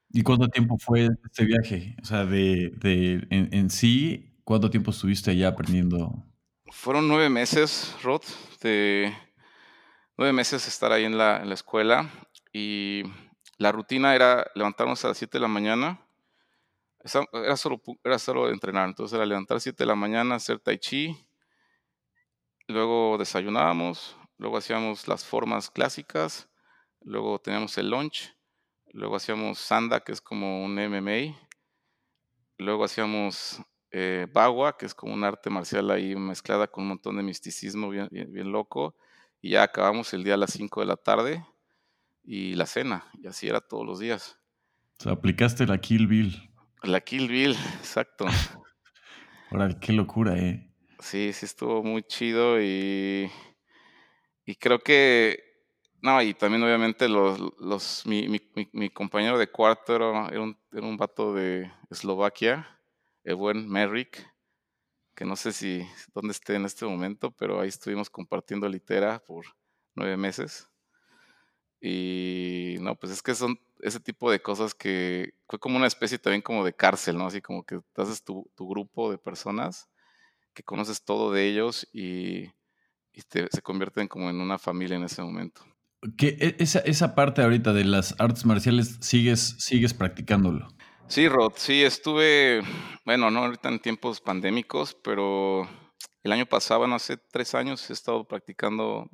[0.10, 1.96] ¿Y cuánto tiempo fue este viaje?
[2.02, 6.24] O sea, de, de en, en, sí, ¿cuánto tiempo estuviste allá aprendiendo?
[6.68, 8.22] Fueron nueve meses, Rod,
[8.62, 9.12] de
[10.18, 12.10] nueve meses estar ahí en la, en la escuela
[12.58, 13.04] y
[13.58, 16.02] la rutina era levantarnos a las 7 de la mañana,
[17.00, 18.18] era solo, era
[18.52, 21.16] entrenar, entonces era levantar a 7 de la mañana, hacer tai chi,
[22.68, 26.50] luego desayunábamos, luego hacíamos las formas clásicas,
[27.02, 28.36] luego teníamos el lunch,
[28.92, 31.38] luego hacíamos sanda, que es como un MMA,
[32.58, 37.18] luego hacíamos eh, bagua, que es como un arte marcial ahí mezclada con un montón
[37.18, 38.96] de misticismo bien, bien, bien loco,
[39.42, 41.46] y ya acabamos el día a las 5 de la tarde
[42.28, 44.38] y la cena, y así era todos los días.
[45.00, 46.52] O sea, aplicaste la Kill Bill.
[46.84, 48.26] La Kill Bill, exacto.
[49.50, 50.70] Ahora, qué locura, ¿eh?
[51.00, 53.32] Sí, sí estuvo muy chido y,
[54.46, 55.42] y creo que,
[56.02, 58.42] no, y también obviamente los, los, mi, mi,
[58.74, 62.68] mi compañero de cuarto era, era, un, era un vato de Eslovaquia,
[63.24, 64.28] el buen Merrick,
[65.16, 69.46] que no sé si dónde esté en este momento, pero ahí estuvimos compartiendo litera por
[69.96, 70.70] nueve meses.
[71.82, 76.18] Y no, pues es que son ese tipo de cosas que fue como una especie
[76.18, 77.28] también como de cárcel, ¿no?
[77.28, 79.88] Así como que haces tu, tu grupo de personas
[80.54, 82.52] que conoces todo de ellos y,
[83.14, 85.62] y te, se convierten como en una familia en ese momento.
[86.18, 90.68] que esa, esa parte ahorita de las artes marciales, sigues, sigues practicándolo.
[91.08, 92.62] Sí, Rod, sí, estuve,
[93.06, 95.68] bueno, no ahorita en tiempos pandémicos, pero
[96.24, 99.10] el año pasado, bueno, hace tres años he estado practicando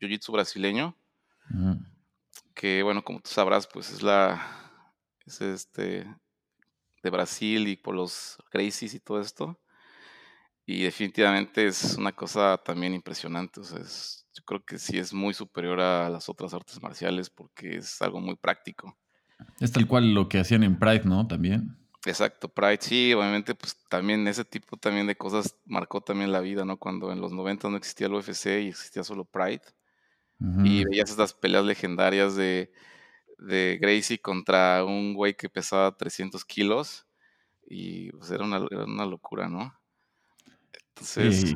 [0.00, 0.96] Jiu-Jitsu brasileño,
[2.54, 4.40] que bueno, como tú sabrás, pues es la,
[5.26, 6.06] es este,
[7.02, 9.60] de Brasil y por los Gracies y todo esto.
[10.66, 13.60] Y definitivamente es una cosa también impresionante.
[13.60, 17.76] O sea, yo creo que sí es muy superior a las otras artes marciales porque
[17.76, 18.96] es algo muy práctico.
[19.60, 21.26] Es tal cual lo que hacían en Pride, ¿no?
[21.26, 21.76] También.
[22.06, 26.64] Exacto, Pride, sí, obviamente, pues también ese tipo también de cosas marcó también la vida,
[26.64, 26.78] ¿no?
[26.78, 29.62] Cuando en los 90 no existía el UFC y existía solo Pride.
[30.64, 32.70] Y veías estas peleas legendarias de,
[33.38, 37.06] de Gracie contra un güey que pesaba 300 kilos.
[37.66, 39.72] Y pues era una, era una locura, ¿no?
[40.88, 41.54] Entonces.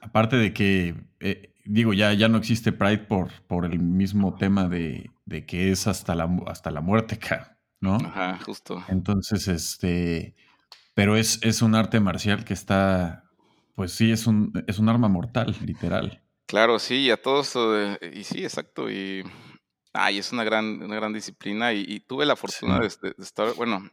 [0.00, 4.68] aparte de que, eh, digo, ya, ya no existe Pride por, por el mismo tema
[4.68, 5.10] de,
[5.46, 7.18] que es hasta la, hasta la muerte,
[7.80, 7.96] ¿no?
[7.96, 8.82] Ajá, justo.
[8.88, 10.34] Entonces, este.
[10.94, 13.24] Pero es, es un arte marcial que está.
[13.74, 16.22] Pues sí, es un, es un arma mortal, literal.
[16.50, 17.52] Claro, sí, a todos.
[17.54, 18.90] Eh, y sí, exacto.
[18.90, 19.22] Y.
[19.92, 21.72] Ay, es una gran, una gran disciplina.
[21.72, 23.54] Y, tuve la fortuna de, estar.
[23.54, 23.88] Bueno,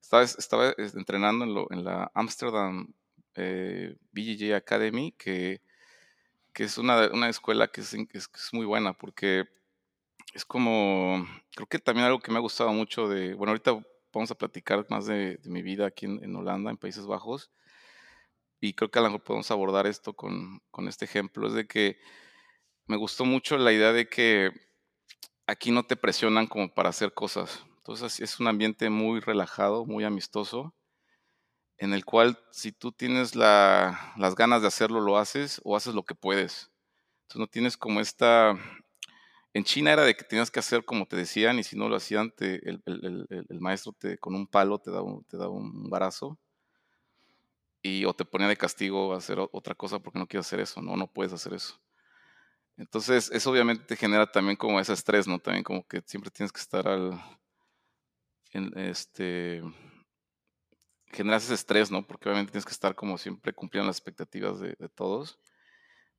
[0.00, 2.92] estaba, estaba entrenando en, lo, en la Amsterdam
[3.36, 3.96] eh,
[4.56, 5.62] Academy, que,
[6.52, 9.44] que es una, una escuela que es, es, muy buena porque
[10.34, 13.80] es como, creo que también algo que me ha gustado mucho de, bueno, ahorita
[14.12, 17.50] vamos a platicar más de, mi vida aquí en, Holanda, en Países Bajos,
[18.62, 21.66] y creo que a lo mejor podemos abordar esto con, con este ejemplo, es de
[21.66, 21.98] que
[22.86, 24.52] me gustó mucho la idea de que
[25.48, 27.66] aquí no te presionan como para hacer cosas.
[27.78, 30.76] Entonces es un ambiente muy relajado, muy amistoso
[31.78, 36.04] en el cual si tú tienes las ganas de hacerlo, lo haces o haces lo
[36.04, 36.70] que puedes.
[37.22, 38.54] Entonces no tienes como esta...
[39.54, 41.96] En China era de que tenías que hacer como te decían y si no lo
[41.96, 46.38] hacían, el, maestro te, con un palo te daba un, te daba un barazo
[47.82, 50.80] y o te ponía de castigo a hacer otra cosa porque no quieres hacer eso,
[50.80, 51.80] no, no puedes hacer eso.
[52.76, 55.38] Entonces, eso obviamente te genera también como ese estrés, ¿no?
[55.38, 57.20] También como que siempre tienes que estar al,
[58.52, 59.62] en, este,
[61.06, 62.06] generas ese estrés, ¿no?
[62.06, 65.38] Porque obviamente tienes que estar como siempre cumpliendo las expectativas de, todos.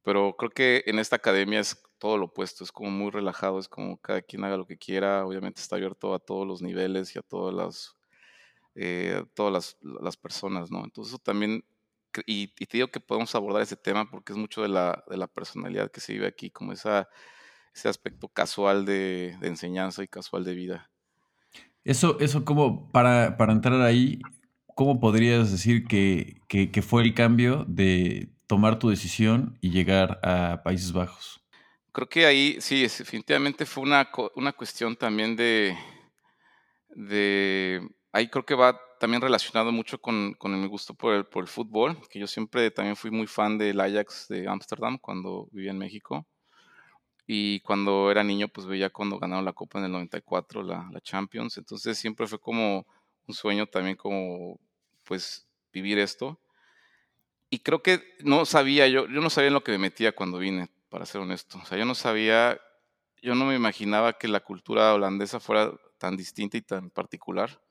[0.03, 3.69] Pero creo que en esta academia es todo lo opuesto, es como muy relajado, es
[3.69, 7.19] como cada quien haga lo que quiera, obviamente está abierto a todos los niveles y
[7.19, 7.95] a todas las,
[8.75, 10.83] eh, todas las, personas, ¿no?
[10.83, 11.63] Entonces eso también,
[12.25, 15.27] y, te digo que podemos abordar ese tema porque es mucho de la, de la
[15.27, 17.07] personalidad que se vive aquí, como esa,
[17.73, 20.89] ese aspecto casual de, de enseñanza y casual de vida.
[21.83, 24.21] Eso, eso como para, para entrar ahí,
[24.67, 26.39] ¿cómo podrías decir que,
[26.81, 31.41] fue el cambio de tomar tu decisión y llegar a Países Bajos?
[31.91, 35.77] Creo que ahí sí, definitivamente fue una, una cuestión también de,
[36.89, 41.49] de, ahí creo que va también relacionado mucho con, mi gusto por el, por el
[41.49, 45.79] fútbol, que yo siempre también fui muy fan del Ajax de Ámsterdam cuando vivía en
[45.79, 46.25] México.
[47.25, 51.01] Y cuando era niño, pues veía cuando ganaron la Copa en el 94, la, la
[51.01, 51.57] Champions.
[51.57, 52.85] Entonces siempre fue como
[53.27, 54.59] un sueño también como,
[55.03, 56.39] pues, vivir esto.
[57.49, 60.37] Y creo que no sabía, yo, yo no sabía en lo que me metía cuando
[60.37, 61.59] vine, para ser honesto.
[61.59, 62.59] O sea, yo no sabía,
[63.21, 67.62] yo no me imaginaba que la cultura holandesa fuera tan distinta y tan particular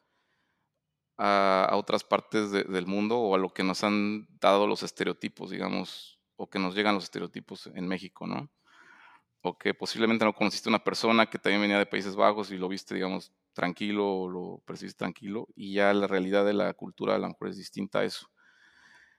[1.25, 6.19] a, otras partes del mundo o a lo que nos han dado los estereotipos, digamos,
[6.35, 8.51] o que nos llegan los estereotipos en México, ¿no?
[9.41, 12.69] O que posiblemente no conociste una persona que también venía de Países Bajos y lo
[12.69, 17.29] viste, digamos, tranquilo lo percibes tranquilo y ya la realidad de la cultura a lo
[17.29, 18.29] mejor es distinta a eso.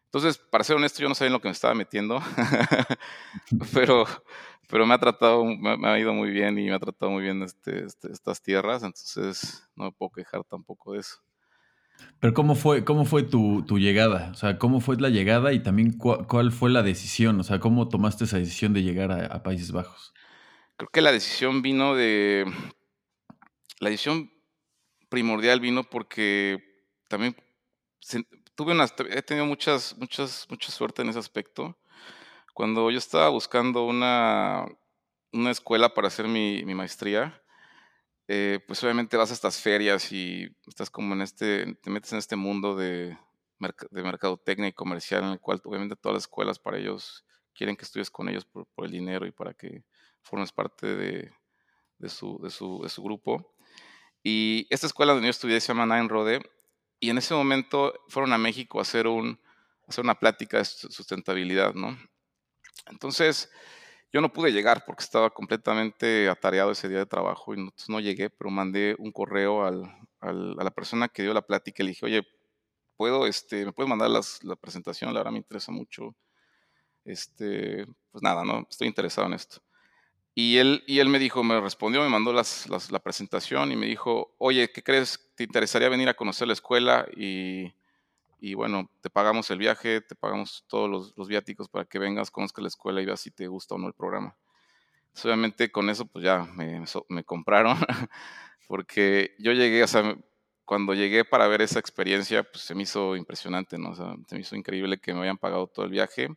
[0.05, 2.19] Entonces, para ser honesto, yo no sabía en lo que me estaba metiendo,
[3.73, 4.05] pero,
[4.69, 7.41] pero me ha tratado, me, ha ido muy bien y me ha tratado muy bien
[7.43, 11.23] este, este, estas tierras, entonces no me puedo quejar tampoco de eso.
[12.19, 14.29] Pero ¿cómo fue, cómo fue tu, tu llegada?
[14.31, 17.39] O sea, ¿cómo fue la llegada y también cuál fue la decisión?
[17.39, 20.13] O sea, ¿cómo tomaste esa decisión de llegar a Países Bajos?
[20.77, 22.45] Creo que la decisión vino de,
[23.79, 24.31] la decisión
[25.09, 26.63] primordial vino porque
[27.09, 27.35] también
[28.55, 31.77] tuve una, he tenido muchas, muchas, mucha suerte en ese aspecto.
[32.53, 34.65] Cuando yo estaba buscando una,
[35.31, 37.42] una escuela para hacer mi, mi maestría,
[38.27, 42.19] eh, pues obviamente vas a estas ferias y estás como en este, te metes en
[42.19, 43.17] este mundo de,
[43.91, 47.85] de mercadotecnia y comercial en el cual obviamente todas las escuelas para ellos quieren que
[47.85, 49.83] estudies con ellos por, el dinero y para que
[50.21, 51.31] formes parte de,
[52.09, 53.55] su, de, su, de su grupo.
[54.23, 56.41] Y esta escuela donde yo estudié se llama Nine Rode,
[56.99, 59.37] y en ese momento fueron a México a hacer, un,
[59.87, 61.97] hacer una plática de sustentabilidad, ¿no?
[62.87, 63.51] Entonces,
[64.13, 68.29] yo no pude llegar porque estaba completamente atareado ese día de trabajo y no, llegué,
[68.29, 69.83] pero mandé un correo al,
[70.21, 72.23] a la persona que dio la plática y le dije, oye,
[72.95, 75.11] ¿puedo, este, ¿me puedes mandar la presentación?
[75.13, 76.15] La verdad me interesa mucho.
[77.03, 79.61] Este, pues nada, no, estoy interesado en esto.
[80.35, 83.87] Y él, y él me dijo, me respondió, me mandó las, la presentación y me
[83.87, 85.31] dijo, oye, ¿qué crees?
[85.35, 87.07] ¿Te interesaría venir a conocer la escuela?
[87.17, 87.73] Y,
[88.43, 92.61] y bueno, te pagamos el viaje, te pagamos todos los, viáticos para que vengas, conozcas
[92.61, 94.35] la escuela y veas si te gusta o no el programa.
[94.99, 97.77] Entonces, obviamente con eso pues ya me, compraron,
[98.67, 100.17] porque yo llegué, o sea,
[100.65, 103.91] cuando llegué para ver esa experiencia, pues se me hizo impresionante, ¿no?
[103.91, 106.27] O se me hizo increíble que me habían pagado todo el viaje.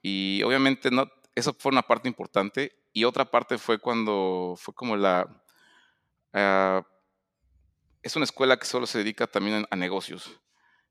[0.00, 2.74] Y obviamente no, eso fue una parte importante.
[2.94, 5.28] Y otra parte fue cuando fue como la...
[6.32, 6.82] Uh,
[8.02, 10.40] es una escuela que solo se dedica también a negocios.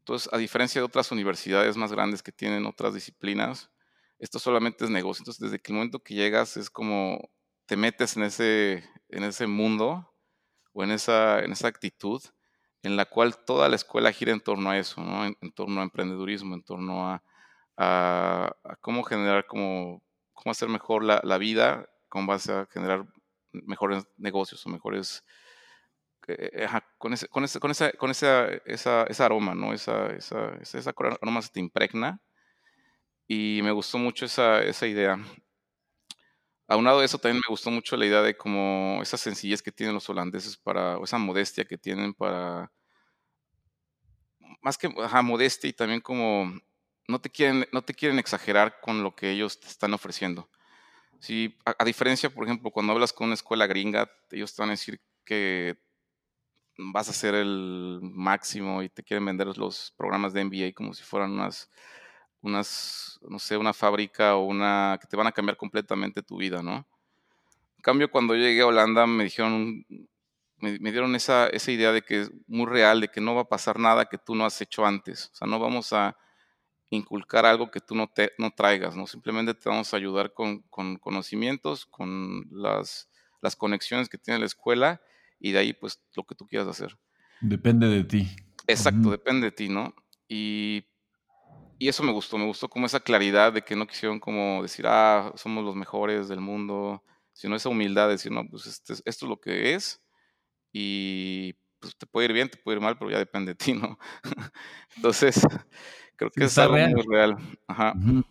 [0.05, 3.71] Entonces, a diferencia de otras universidades más grandes que tienen otras disciplinas,
[4.19, 5.21] esto solamente es negocio.
[5.21, 7.31] Entonces, desde que el momento que llegas es como
[7.65, 10.13] te metes en ese, en ese mundo
[10.73, 12.21] o en esa, en esa actitud
[12.83, 15.25] en la cual toda la escuela gira en torno a eso, ¿no?
[15.25, 17.23] en, torno a emprendedurismo, en torno a,
[17.75, 23.07] a, cómo generar como cómo hacer mejor la, la, vida con base a generar
[23.53, 25.25] mejores negocios o mejores
[26.65, 29.73] ajá, con ese, con ese, con esa, con esa, esa, esa aroma, ¿no?
[29.73, 32.21] Esa, esa, esa aroma se te impregna
[33.27, 35.19] y me gustó mucho esa, esa idea.
[36.67, 39.93] Aunado de eso, también me gustó mucho la idea de como esa sencillez que tienen
[39.93, 42.71] los holandeses para, o esa modestia que tienen para,
[44.61, 46.51] más que ajá, modestia y también como
[47.07, 50.49] no te quieren, no te quieren exagerar con lo que ellos te están ofreciendo.
[51.19, 54.69] Sí, a, a, diferencia, por ejemplo, cuando hablas con una escuela gringa, ellos te van
[54.69, 55.77] a decir que
[56.77, 61.03] vas a ser el máximo y te quieren vender los programas de MBA como si
[61.03, 61.69] fueran unas,
[62.41, 66.61] unas, no sé, una fábrica o una que te van a cambiar completamente tu vida,
[66.61, 66.88] ¿no?
[67.77, 69.85] En cambio, cuando llegué a Holanda me dijeron,
[70.57, 73.41] me, me dieron esa, esa idea de que es muy real, de que no va
[73.41, 75.29] a pasar nada que tú no has hecho antes.
[75.33, 76.17] O sea, no vamos a
[76.89, 79.07] inculcar algo que tú no, te, no traigas, ¿no?
[79.07, 83.09] Simplemente te vamos a ayudar con, con conocimientos, con las,
[83.41, 85.01] las, conexiones que tiene la escuela
[85.45, 86.97] y de ahí pues lo que tú quieras hacer.
[87.39, 88.27] Depende de ti.
[88.65, 89.12] Exacto, uh -huh.
[89.12, 89.93] depende de ti, ¿no?
[90.27, 90.88] Y,
[91.77, 94.88] y, eso me gustó, me gustó como esa claridad de que no quisieron como decir,
[94.88, 99.25] ah, somos los mejores del mundo, sino esa humildad de decir, no, pues este, esto
[99.25, 100.01] es lo que es
[100.73, 103.73] y pues te puede ir bien, te puede ir mal, pero ya depende de ti,
[103.81, 103.99] ¿no?
[104.95, 105.39] Entonces,
[106.15, 106.91] creo que sí, es algo real.
[106.91, 107.38] muy real.
[107.67, 107.93] Ajá.
[107.95, 108.25] Uh -huh.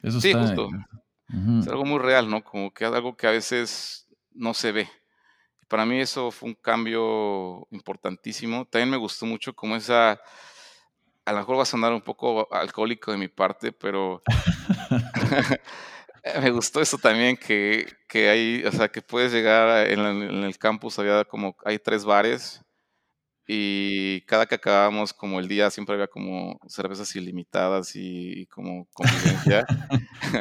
[0.00, 0.42] Eso sí, está...
[0.42, 0.66] justo.
[0.68, 1.60] Uh -huh.
[1.60, 2.44] Es algo muy real, ¿no?
[2.44, 5.01] Como que es algo que a veces no se ve.
[5.72, 8.66] Para mí eso fue un cambio importantísimo.
[8.66, 10.20] También me gustó mucho como esa,
[11.24, 14.22] a lo mejor va a sonar un poco alcohólico de mi parte, pero
[16.42, 20.58] me gustó eso también que, que hay, o sea, que puedes llegar en, en el
[20.58, 22.60] campus, había como, hay tres bares
[23.46, 29.66] y cada que acabábamos como el día siempre había como cervezas ilimitadas y, como convivencia.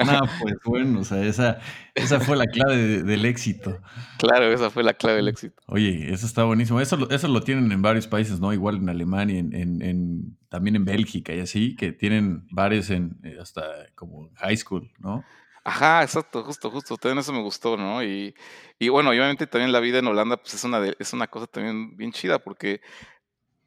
[0.05, 1.59] no, pues bueno, o sea, esa,
[1.95, 3.79] esa fue la clave de, del éxito.
[4.21, 5.63] Claro, esa fue la clave del éxito.
[5.65, 6.79] Oye, eso está buenísimo.
[6.79, 8.53] Eso, eso lo tienen en varios países, ¿no?
[8.53, 13.17] Igual en Alemania, en, en, en también en Bélgica y así, que tienen bares en
[13.23, 13.63] eh, hasta
[13.95, 15.23] como high school, ¿no?
[15.63, 16.97] Ajá, exacto, justo, justo.
[16.97, 18.03] También eso me gustó, ¿no?
[18.03, 18.33] Y,
[18.79, 21.47] y bueno, obviamente también la vida en Holanda, pues es una, de, es una cosa
[21.47, 22.81] también bien chida, porque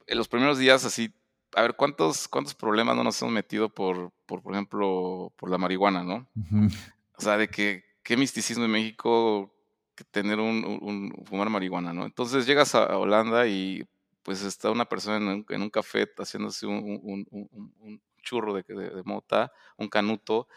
[0.06, 1.14] en los primeros días así,
[1.54, 5.58] a ver, ¿cuántos, cuántos problemas no nos hemos metido por, por, por ejemplo, por la
[5.58, 6.28] marihuana, ¿no?
[6.34, 6.76] Uh -huh.
[7.16, 9.54] O sea, de que, qué misticismo en México
[9.94, 12.04] que tener un, un, un, fumar marihuana, ¿no?
[12.04, 13.86] Entonces llegas a, Holanda y
[14.24, 18.90] pues está una persona en un, en un café haciéndose un, un churro de, de,
[18.90, 20.48] de mota, un canuto,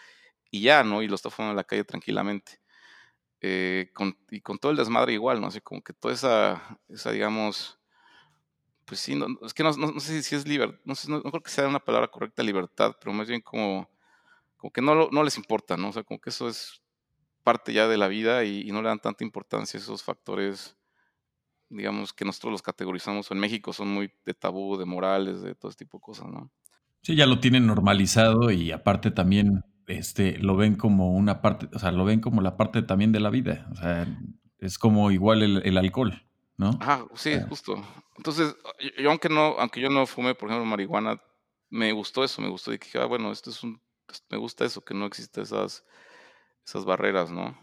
[0.52, 1.02] y ya, ¿no?
[1.02, 2.60] Y lo está fumando en la calle tranquilamente.
[3.40, 5.48] Eh, con, y con todo el desmadre igual, ¿no?
[5.48, 7.80] Así como que toda esa, esa digamos,
[8.86, 11.52] pues sí, no, es que no, no, no, sé si es libertad, no, creo que
[11.52, 13.90] sea una palabra correcta libertad, pero más bien como,
[14.56, 15.90] como que no, no les importa, ¿no?
[15.90, 16.82] O sea, como que eso es
[17.44, 20.76] parte ya de la vida y, no le dan tanta importancia a esos factores,
[21.69, 25.69] digamos, que nosotros los categorizamos, en México son muy de tabú, de morales, de todo
[25.69, 26.52] ese tipo de cosas, ¿no?
[27.04, 31.79] Sí, ya lo tienen normalizado y aparte también este, lo ven como una parte, o
[31.79, 33.67] sea, lo ven como la parte también de la vida.
[33.71, 34.06] O sea,
[34.60, 36.23] es como igual el, el alcohol,
[36.58, 36.77] ¿no?
[36.81, 37.46] Ajá, sí, ah.
[37.50, 37.81] justo.
[38.17, 38.56] Entonces,
[39.00, 41.21] yo aunque no, aunque yo no fumé, por ejemplo, marihuana,
[41.69, 43.81] me gustó eso, me gustó y dije, ah, bueno, esto es un,
[44.29, 45.85] me gusta eso, que no existen esas,
[46.65, 47.58] esas barreras, ¿no?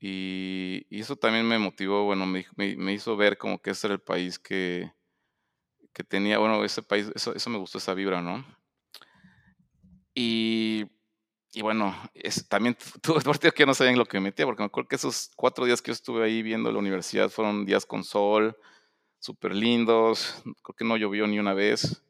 [0.00, 3.88] Y, y, eso también me motivó, bueno, me, me, me, hizo ver como que ese
[3.88, 4.92] era el país que,
[5.92, 8.44] que tenía, bueno, ese país, eso, eso me gustó, esa vibra, ¿no?
[10.14, 10.86] Y
[11.52, 14.62] y bueno, es, también tuve partido que no sabía en lo que me metía, porque
[14.62, 17.86] me acuerdo que esos cuatro días que yo estuve ahí viendo la universidad fueron días
[17.86, 18.56] con sol,
[19.18, 22.02] súper lindos, creo que no llovió ni una vez.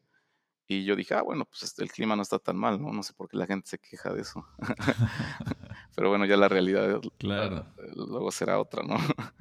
[0.71, 2.93] Y yo dije, ah, bueno, pues este, el clima no está tan mal, ¿no?
[2.93, 4.45] No sé por qué la gente se queja de eso.
[5.95, 7.65] Pero bueno, ya la realidad claro.
[7.95, 8.95] luego será otra, ¿no?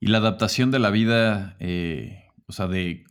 [0.00, 3.04] y la adaptación de la vida, eh, o sea, de,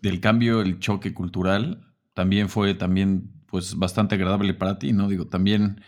[0.00, 5.08] del cambio, el choque cultural, también fue también, pues, bastante agradable para ti, ¿no?
[5.08, 5.82] Digo, también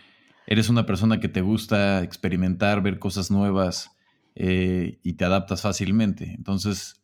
[0.47, 3.91] eres una persona que te gusta experimentar, ver cosas nuevas
[4.35, 6.33] eh, y te adaptas fácilmente.
[6.35, 7.03] Entonces,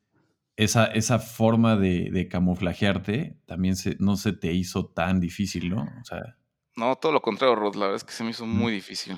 [0.56, 5.84] esa, esa forma de, camuflajearte también se, no se te hizo tan difícil, ¿no?
[6.02, 6.38] O sea,
[6.78, 7.76] no, todo lo contrario, Rod.
[7.76, 9.18] La verdad es que se me hizo muy difícil.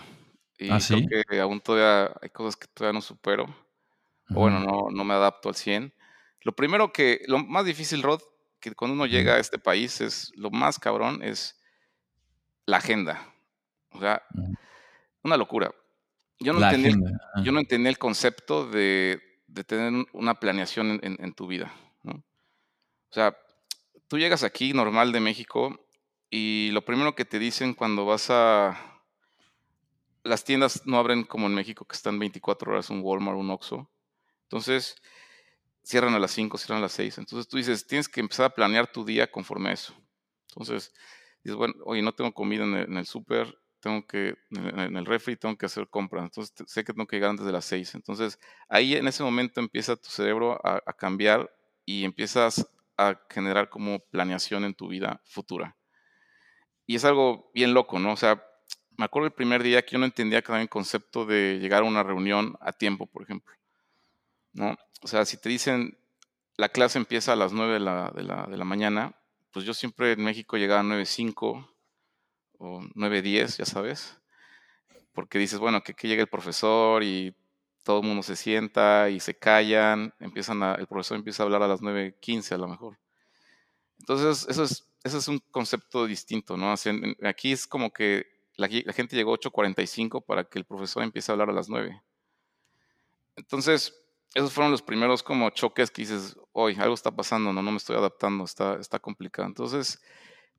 [0.58, 3.44] Y ¿Ah, creo que aún todavía hay cosas que todavía no supero.
[4.30, 5.94] O bueno, no, no me adapto al 100.
[6.42, 8.22] Lo primero que, lo más difícil, Rod,
[8.60, 11.60] que cuando uno llega a este país es, lo más cabrón es
[12.66, 13.34] la agenda.
[13.92, 14.22] O sea,
[15.24, 15.74] una locura.
[16.40, 16.96] Yo no, entendí,
[17.44, 21.74] yo no entendí el concepto de, de tener una planeación en, tu vida.
[22.06, 23.36] O sea,
[24.08, 25.80] tú llegas aquí normal de México
[26.30, 28.78] y lo primero que te dicen cuando vas a...
[30.24, 33.90] Las tiendas no abren como en México, que están 24 horas, un Walmart, un Oxxo.
[34.44, 34.96] Entonces,
[35.84, 37.18] cierran a las 5, cierran a las 6.
[37.18, 39.94] Entonces tú dices, tienes que empezar a planear tu día conforme a eso.
[40.50, 40.94] Entonces,
[41.44, 45.36] dices, bueno, oye, no tengo comida en el, en súper, tengo que, en el refri
[45.36, 47.96] tengo que hacer compras, entonces sé que tengo que llegar antes de las 6.
[47.96, 51.52] Entonces ahí en ese momento empieza tu cerebro a, cambiar
[51.86, 55.78] y empiezas a generar como planeación en tu vida futura.
[56.86, 58.14] Y es algo bien loco, ¿no?
[58.14, 58.44] O sea,
[58.98, 61.86] me acuerdo el primer día que yo no entendía cada el concepto de llegar a
[61.86, 63.54] una reunión a tiempo, por ejemplo.
[64.54, 64.78] ¿No?
[65.02, 65.98] O sea, si te dicen
[66.58, 69.16] la clase empieza a las 9 de la, la, la mañana,
[69.52, 71.70] pues yo siempre en México llegaba a 9.05
[72.58, 74.18] o 9, 10, ya sabes.
[75.14, 77.34] Porque dices, bueno, que, que llegue el profesor y
[77.84, 81.68] todo el mundo se sienta y se callan, empiezan el profesor empieza a hablar a
[81.68, 83.00] las 9.15 a lo mejor.
[84.00, 86.74] Entonces, eso es, eso es un concepto distinto, ¿no?
[87.24, 88.28] aquí es como que
[88.58, 92.02] la, gente llegó a 8.45 para que el profesor empiece a hablar a las 9.
[93.38, 93.96] Entonces,
[94.34, 97.78] esos fueron los primeros como choques que dices, hoy algo está pasando, no, no me
[97.78, 99.48] estoy adaptando, está, está complicado.
[99.48, 100.00] Entonces,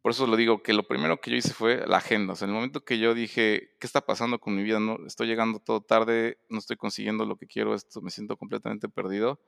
[0.02, 2.32] por eso lo digo, que lo primero que yo hice fue la agenda.
[2.32, 4.80] O sea, en el momento que yo dije, ¿qué está pasando con mi vida?
[4.80, 8.88] No, estoy llegando todo tarde, no estoy consiguiendo lo que quiero, esto, me siento completamente
[8.88, 9.40] perdido.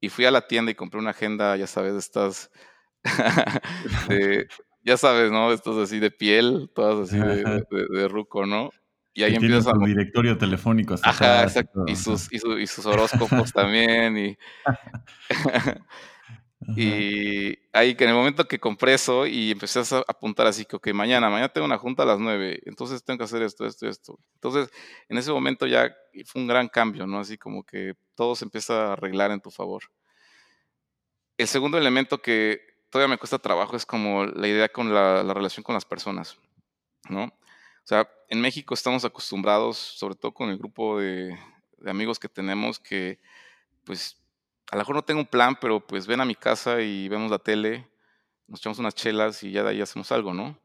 [0.00, 2.50] Y fui a la tienda y compré una agenda, ya sabes, de estas,
[4.84, 5.52] ya sabes, ¿no?
[5.52, 8.70] Estas así de piel, todas así de, ruco, ¿no?
[9.14, 9.86] Y ahí empiezas a...
[9.86, 10.94] directorio telefónico.
[10.94, 11.84] Hasta Ajá, exacto.
[11.86, 14.18] Y sus, y, y sus horóscopos también.
[14.18, 14.38] Y...
[16.76, 20.76] Y ahí que en el momento que compré eso y empecé a apuntar así que,
[20.76, 23.86] ok, mañana, mañana tengo una junta a las 9, entonces tengo que hacer esto, esto,
[23.86, 24.18] esto.
[24.34, 24.70] Entonces,
[25.08, 25.94] en ese momento ya
[26.26, 27.18] fue un gran cambio, ¿no?
[27.20, 29.84] Así como que todo se empieza a arreglar en tu favor.
[31.36, 32.60] El segundo elemento que
[32.90, 36.38] todavía me cuesta trabajo es como la idea con la, relación con las personas,
[37.10, 37.32] ¿no?
[37.84, 41.38] O sea, en México estamos acostumbrados, sobre todo con el grupo de,
[41.78, 43.20] de amigos que tenemos, que
[43.84, 44.16] pues
[44.70, 47.30] a lo mejor no tengo un plan, pero pues ven a mi casa y vemos
[47.30, 47.86] la tele,
[48.46, 50.58] nos echamos unas chelas y ya de ahí hacemos algo, ¿no?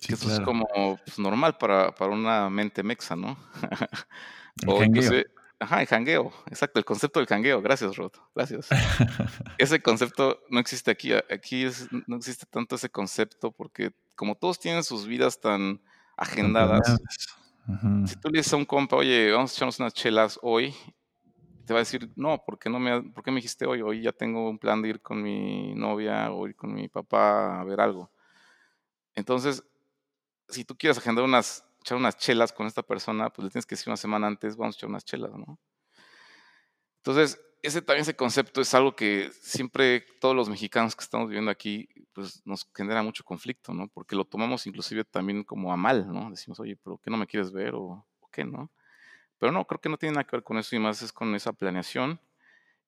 [0.00, 0.66] Sí, eso es como
[1.04, 3.36] pues, normal para, para, una mente mexa, ¿no?
[4.62, 5.24] El jangueo.
[5.62, 7.60] Ajá, el jangueo, exacto, el concepto del jangueo.
[7.60, 8.68] Gracias, Rod, gracias.
[9.58, 11.12] ese concepto no existe aquí.
[11.12, 11.66] Aquí
[12.06, 15.80] no existe tanto ese concepto porque como todos tienen sus vidas tan
[16.14, 17.00] agendadas,
[18.04, 20.74] si tú le dices a un compa, oye, vamos a echarnos unas chelas hoy,
[21.64, 23.80] te va a decir, no, ¿por qué, no me, ¿por qué me dijiste hoy?
[23.80, 27.62] Hoy ya tengo un plan de ir con mi novia o ir con mi papá
[27.62, 28.12] a ver algo.
[29.14, 29.64] Entonces,
[30.50, 33.74] si tú quieres agendar unas, echar unas chelas con esta persona, pues le tienes que
[33.74, 35.58] decir una semana antes, vamos a echar unas chelas, ¿no?
[36.98, 41.50] Entonces, ese también ese concepto es algo que siempre todos los mexicanos que estamos viviendo
[41.50, 43.88] aquí, pues nos genera mucho conflicto, ¿no?
[43.88, 46.30] Porque lo tomamos inclusive también como a mal, ¿no?
[46.30, 48.70] Decimos, oye, pero ¿qué no me quieres ver o, o qué, no?
[49.38, 51.34] Pero no, creo que no tiene nada que ver con eso y más es con
[51.34, 52.20] esa planeación.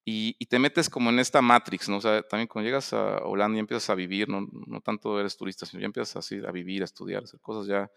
[0.05, 1.99] Y, te metes como en esta matrix, ¿no?
[1.99, 5.37] O sea, también cuando llegas a Holanda y empiezas a vivir, no, no tanto eres
[5.37, 7.89] turista, sino ya empiezas así a vivir, a estudiar, a hacer cosas ya,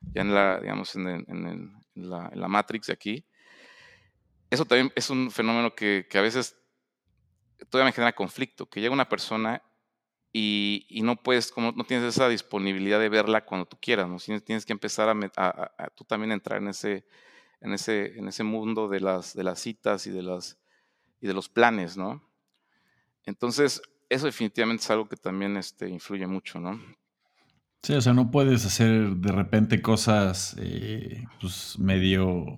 [0.00, 3.26] ya en la, digamos, en, en, la, en la, matrix de aquí.
[4.50, 6.56] Eso también es un fenómeno que, a veces
[7.68, 9.62] todavía me genera conflicto, que llega una persona
[10.32, 14.18] y, no puedes, como no tienes esa disponibilidad de verla cuando tú quieras, ¿no?
[14.40, 17.04] Tienes, que empezar a tú también entrar en ese
[17.60, 20.58] en ese, en ese mundo de las, de las citas y de, las,
[21.20, 22.22] y de los planes, ¿no?
[23.24, 26.80] Entonces, eso definitivamente es algo que también este, influye mucho, ¿no?
[27.82, 32.56] Sí, o sea, no puedes hacer de repente cosas eh, pues medio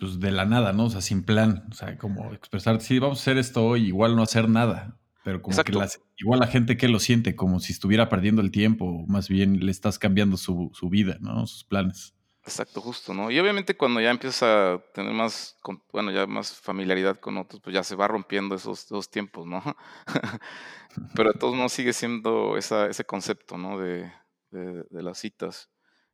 [0.00, 0.86] pues de la nada, ¿no?
[0.86, 1.66] O sea, sin plan.
[1.70, 4.98] O sea, como expresar, sí, vamos a hacer esto hoy, igual no hacer nada.
[5.22, 8.50] Pero como que las, igual la gente que lo siente, como si estuviera perdiendo el
[8.50, 11.46] tiempo, más bien le estás cambiando su, su vida, ¿no?
[11.46, 12.14] Sus planes.
[12.42, 13.30] Exacto, justo, ¿no?
[13.30, 15.58] Y obviamente cuando ya empiezas a tener más,
[15.92, 19.62] bueno, ya más familiaridad con otros, pues ya se va rompiendo esos, esos tiempos, ¿no?
[21.14, 23.78] Pero de todos modos sigue siendo esa, ese concepto, ¿no?
[23.78, 24.10] De,
[24.50, 25.68] de, de, las citas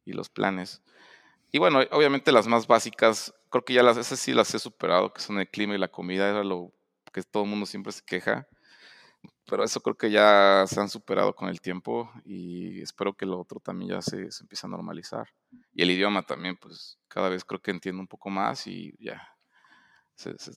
[0.04, 0.82] y los planes.
[1.52, 5.12] Y bueno, obviamente las más básicas, creo que ya las, esas sí las he superado,
[5.12, 6.72] que son el clima y la comida, era lo
[7.12, 8.46] que todo el mundo siempre se queja
[9.48, 13.40] pero eso creo que ya se han superado con el tiempo y espero que lo
[13.40, 15.28] otro también ya se, se empiece a normalizar.
[15.72, 19.22] Y el idioma también, pues cada vez creo que entiendo un poco más y ya,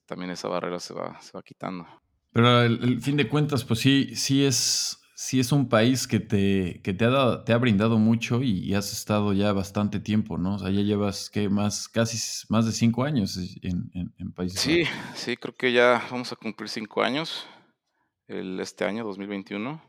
[0.06, 1.86] también esa barrera se va, se va quitando.
[2.32, 6.80] Pero el, fin de cuentas, pues sí, sí es, sí es un país que te,
[6.82, 10.56] que te, ha, dado, te ha brindado mucho y, has estado ya bastante tiempo, ¿no?
[10.56, 11.50] O sea, ya llevas, ¿qué?
[11.50, 12.18] Más, casi
[12.48, 16.38] más de cinco años en, en, en Países Sí, sí, creo que ya vamos a
[16.38, 17.46] cumplir cinco años
[18.28, 19.82] el, este año, 2021.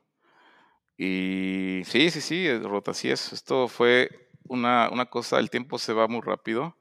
[0.98, 3.32] Y sí, sí, sí, Rota, así es.
[3.32, 6.76] Esto fue una, una, cosa, el tiempo se va muy rápido.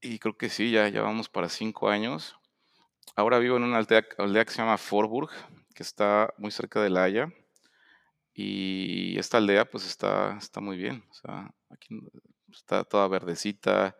[0.00, 2.38] Y creo que sí, ya, ya vamos para cinco años.
[3.16, 5.30] Ahora vivo en una aldea, aldea que se llama Forburg,
[5.72, 7.32] que está muy cerca de La Haya.
[8.34, 11.04] Y esta aldea pues está, está muy bien.
[11.10, 12.00] O sea, aquí
[12.50, 13.96] está toda verdecita,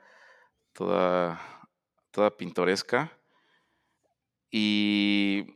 [0.72, 1.40] toda,
[2.10, 3.12] toda pintoresca.
[4.50, 5.46] Y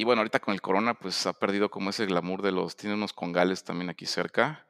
[0.00, 2.74] y bueno, ahorita con el corona, pues ha perdido como ese glamour de los.
[2.74, 4.66] Tiene unos congales también aquí cerca,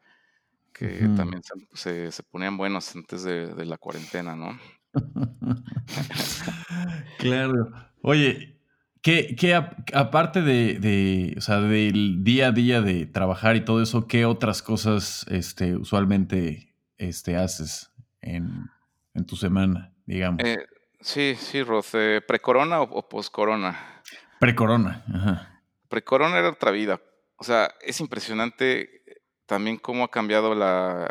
[0.73, 1.41] que también
[1.73, 4.59] se, se, ponían buenos antes de, la cuarentena, ¿no?
[7.19, 7.71] claro.
[8.03, 8.60] Oye,
[9.03, 13.83] ¿qué, qué aparte de, de, o sea, del día a día de trabajar y todo
[13.83, 17.91] eso, qué otras cosas este, usualmente este, haces
[18.21, 18.71] en,
[19.15, 20.43] en tu semana, digamos?
[20.45, 20.67] Eh,
[21.01, 22.21] sí, sí, Roce.
[22.21, 24.03] ¿Pre-corona o, o post-corona?
[24.39, 25.63] Pre-corona, ajá.
[25.89, 27.01] Pre-corona era otra vida.
[27.37, 29.03] O sea, es impresionante
[29.47, 31.11] también cómo ha cambiado la,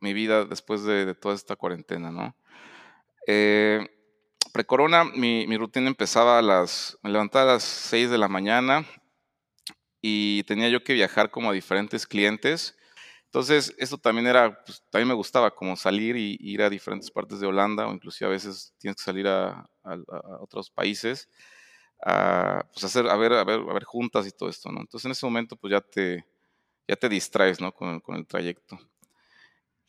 [0.00, 2.36] mi vida después de, toda esta cuarentena, ¿no?
[3.26, 3.88] Eh,
[4.58, 6.98] Pre-corona, mi, mi, rutina empezaba a las.
[7.04, 8.84] Me levantaba a las 6 de la mañana
[10.02, 12.76] y tenía yo que viajar como a diferentes clientes.
[13.26, 17.38] Entonces, esto también era, pues, también me gustaba, como salir y ir a diferentes partes
[17.38, 21.28] de Holanda, o inclusive a veces tienes que salir a, a, a otros países
[22.04, 24.80] a, pues hacer, a ver, a ver, a ver juntas y todo esto, ¿no?
[24.80, 26.26] Entonces en ese momento pues ya te,
[26.88, 27.70] ya te distraes, ¿no?
[27.70, 28.76] Con, con el trayecto.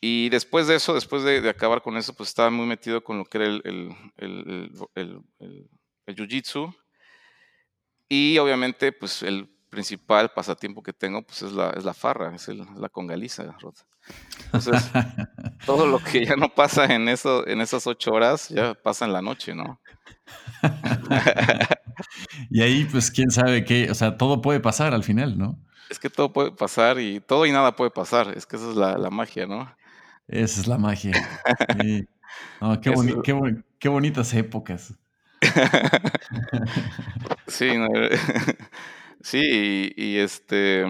[0.02, 3.18] Y después de eso, después de, de, acabar con eso, pues estaba muy metido con
[3.18, 5.70] lo que era el, el, el, el,
[6.06, 6.74] el jiu-jitsu.
[8.08, 12.47] Y obviamente, pues el principal pasatiempo que tengo, pues es la, es la farra, es
[12.47, 13.56] la congaliza,
[14.45, 14.89] Entonces,
[15.66, 19.14] todo lo que ya no pasa en, eso, en esas ocho horas, ya pasa en
[19.14, 19.80] la noche, ¿no?
[22.50, 25.60] y ahí, pues, quién sabe qué, o sea, todo puede pasar al final, ¿no?
[25.89, 28.76] Es que todo puede pasar y todo y nada puede pasar, es que esa es
[28.76, 29.76] la, la magia, ¿no?
[30.30, 31.12] Esa es la magia.
[31.82, 32.08] Sí.
[32.82, 34.94] qué, boni qué, qué, bonitas épocas.
[37.48, 37.88] sí, no,
[39.22, 40.86] sí, y, y, este...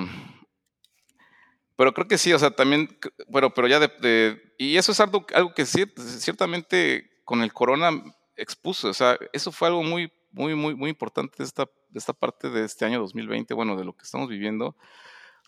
[1.75, 2.89] Pero creo que sí, o sea, también,
[3.29, 7.91] bueno, pero ya de, de y eso es algo, algo que ciertamente con el corona
[8.35, 12.13] expuso, o sea, eso fue algo muy muy, muy, muy importante de esta, de esta
[12.13, 14.75] parte de este año 2020, bueno, de lo que estamos viviendo,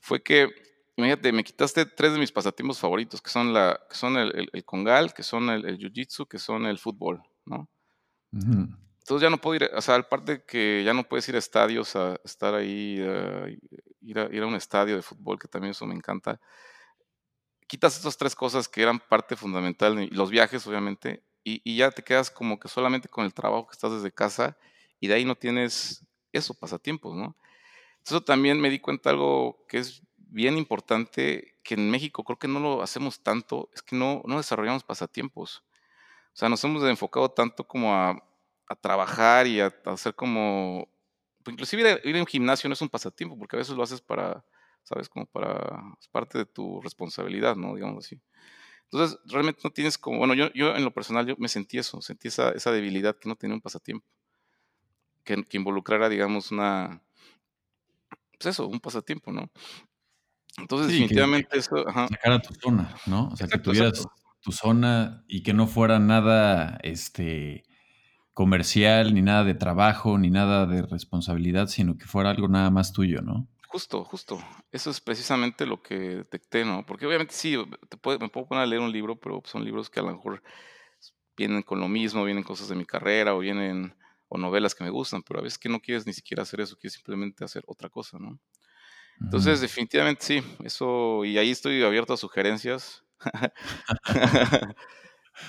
[0.02, 0.50] fue que,
[0.96, 4.66] imagínate, me quitaste tres de mis pasatiempos favoritos, que son, la, que son el, el,
[4.66, 7.70] congal, que son el, el jiu-jitsu, que son el fútbol, ¿no?
[8.32, 11.96] Entonces ya no puedo ir, o sea, aparte que ya no puedes ir a estadios
[11.96, 13.02] a estar ahí,
[14.02, 16.40] ir, a, ir a un estadio de fútbol, que también eso me encanta.
[17.68, 21.90] Quitas estas tres cosas que eran parte fundamental, y los viajes, obviamente, y, y, ya
[21.90, 24.56] te quedas como que solamente con el trabajo que estás desde casa
[25.00, 27.36] y de ahí no tienes eso, pasatiempos, ¿no?
[28.06, 32.48] Eso también me di cuenta algo que es bien importante, que en México creo que
[32.48, 35.64] no lo hacemos tanto, es que no, no desarrollamos pasatiempos.
[36.34, 38.12] O sea, nos hemos enfocado tanto como a,
[38.68, 40.88] a trabajar y a, a, hacer como,
[41.44, 43.76] pues inclusive ir a, ir a un gimnasio no es un pasatiempo, porque a veces
[43.76, 44.44] lo haces para,
[44.84, 45.10] ¿sabes?
[45.10, 47.76] Como para, es parte de tu responsabilidad, ¿no?
[47.76, 48.22] Digamos así.
[48.86, 52.02] Entonces, realmente no tienes como, bueno, yo, yo en lo personal yo me sentí eso,
[52.02, 54.06] sentí esa, esa debilidad que no tenía un pasatiempo
[55.24, 57.02] que, involucrara, digamos, una,
[58.38, 59.50] pues eso, un pasatiempo, ¿no?
[60.58, 61.88] Entonces, definitivamente eso...
[61.88, 62.08] Ajá.
[62.08, 63.30] Sacar a tu zona, ¿no?
[63.30, 64.06] O sea, que tuvieras
[64.42, 67.64] tu zona y que no fuera nada, este
[68.34, 72.94] comercial, ni nada de trabajo, ni nada de responsabilidad, sino que fuera algo nada más
[72.94, 73.48] tuyo, ¿no?
[73.68, 74.40] Justo, justo.
[74.72, 76.86] Eso es precisamente lo que detecté, ¿no?
[76.86, 77.56] Porque obviamente sí,
[77.90, 80.12] te puede- me puedo poner a leer un libro, pero son libros que a lo
[80.12, 80.42] mejor
[81.38, 83.96] vienen con lo mismo, vienen cosas de mi carrera o vienen
[84.28, 86.78] o novelas que me gustan, pero a veces que no quieres ni siquiera hacer eso,
[86.78, 88.40] quieres simplemente hacer otra cosa, ¿no?
[89.24, 93.04] Entonces, definitivamente sí, eso, y ahí estoy abierto a sugerencias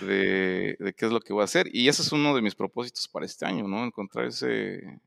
[0.01, 1.69] de, de qué es lo que voy a hacer.
[1.73, 3.85] Y ese es uno de mis propósitos para este año, ¿no?
[3.85, 5.01] Encontrar ese,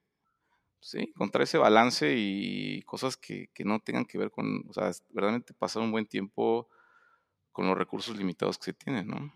[0.80, 4.92] sí, encontrar ese balance y cosas que, que no tengan que ver con, o sea,
[5.10, 6.70] verdaderamente pasar un buen tiempo
[7.52, 9.34] con los recursos limitados que se tienen, ¿no?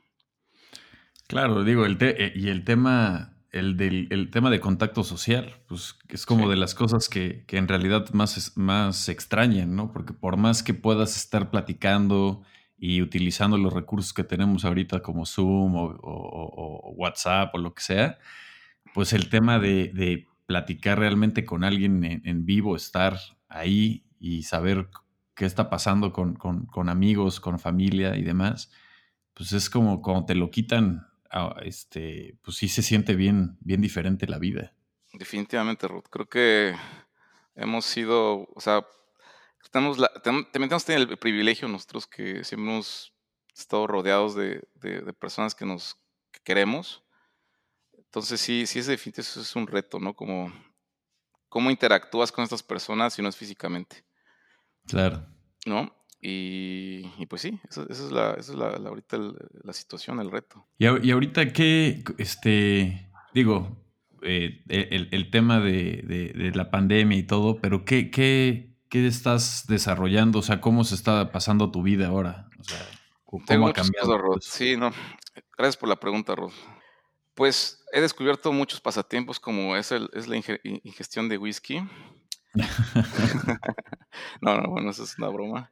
[1.28, 5.56] Claro, digo, el te- eh, y el tema, el del el tema de contacto social,
[5.68, 9.92] pues es como Sí, de las cosas que, que en realidad más, más extrañan, ¿no?
[9.92, 12.44] Porque por más que puedas estar platicando
[12.78, 17.82] y utilizando los recursos que tenemos ahorita como Zoom o, o- WhatsApp o lo que
[17.84, 18.20] sea,
[18.94, 24.44] pues el tema de, de platicar realmente con alguien en, en vivo, estar ahí y
[24.44, 24.90] saber
[25.36, 28.72] qué está pasando con, con- con amigos, con familia y demás,
[29.36, 31.08] pues es como cuando te lo quitan,
[31.64, 34.74] este, pues sí se siente bien, bien diferente la vida.
[35.14, 36.06] definitivamente, Ruth.
[36.10, 36.76] Creo que
[37.56, 38.86] hemos sido, o sea,
[39.72, 43.14] tenemos la, también tenemos el privilegio nosotros que siempre hemos
[43.56, 45.96] estado rodeados de, de- de personas que nos
[46.32, 47.04] que queremos.
[47.98, 50.16] Entonces sí, sí es definitivamente eso es un reto, ¿no?
[50.16, 50.52] Como
[51.50, 54.06] cómo interactúas con estas personas si no es físicamente,
[54.88, 55.26] Claro.
[55.66, 55.94] ¿no?
[56.22, 59.72] Y, y pues sí, eso- esa es la, esa es la, la- ahorita el- la
[59.74, 60.66] situación, el reto.
[60.78, 63.78] Y, ahor- y ahorita qué, este, digo,
[64.22, 69.08] eh, el, el tema de, de- de la pandemia y todo, pero ¿qué, qué, qué
[69.08, 70.40] estás desarrollando?
[70.40, 72.50] O sea, ¿cómo se está pasando tu vida ahora?
[72.60, 72.86] O sea,
[73.24, 74.40] ¿cómo Tengo ha cambiado cosas, Rod.
[74.42, 74.92] Sí, no.
[75.58, 76.52] Gracias por la pregunta, Rod.
[77.34, 81.82] Pues he descubierto muchos pasatiempos como es, el, es la inge- in- ingestión de whisky.
[84.42, 85.72] No, no, bueno, eso es una broma.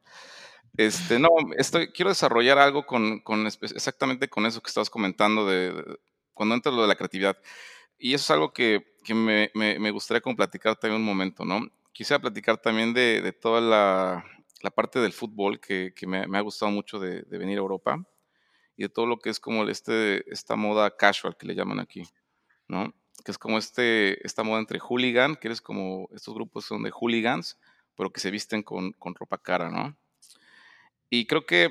[0.78, 5.98] Este, no, estoy, quiero desarrollar algo con, exactamente con eso que estabas comentando de,
[6.36, 7.36] cuando entra lo de la creatividad.
[7.98, 11.68] Y eso es algo que, me, gustaría como platicar también un momento, ¿no?
[11.92, 17.24] Quisiera platicar también de, toda la, parte del fútbol que, me, ha gustado mucho de,
[17.24, 18.00] de venir a Europa
[18.76, 22.04] y de todo lo que es como este, esta moda casual que le llaman aquí,
[22.68, 22.94] ¿no?
[23.26, 26.92] Que es como este, esta moda entre hooligan, que eres como estos grupos son de
[26.92, 27.58] hooligans,
[27.96, 29.98] pero que se visten con, con ropa cara, ¿no?
[31.10, 31.70] Y creo que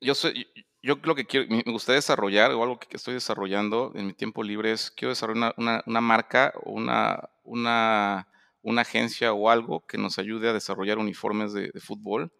[0.00, 0.46] yo soy,
[0.82, 4.42] yo lo que quiero, me gustaría desarrollar o algo que estoy desarrollando en mi tiempo
[4.42, 8.28] libre es quiero desarrollar una, una- una marca o una, una,
[8.62, 12.32] una agencia o algo que nos ayude a desarrollar uniformes de, de fútbol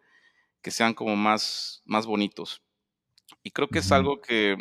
[0.63, 2.63] que sean como más, más bonitos.
[3.43, 4.57] Y creo que es algo que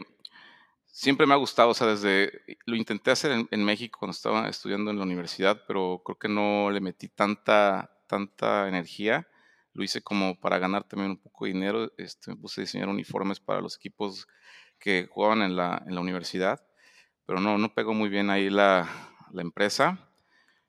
[0.86, 2.32] siempre me ha gustado, o sea, desde,
[2.66, 6.30] lo intenté hacer en, en México cuando estaba estudiando en la universidad, pero creo que
[6.30, 9.28] no le metí tanta, tanta energía.
[9.76, 11.92] Lo hice como para ganar también un poco de dinero.
[11.98, 14.26] Este, me puse a diseñar uniformes para los equipos
[14.80, 16.66] que jugaban en la, universidad,
[17.26, 18.90] pero no, no pegó muy bien ahí la,
[19.36, 20.00] empresa.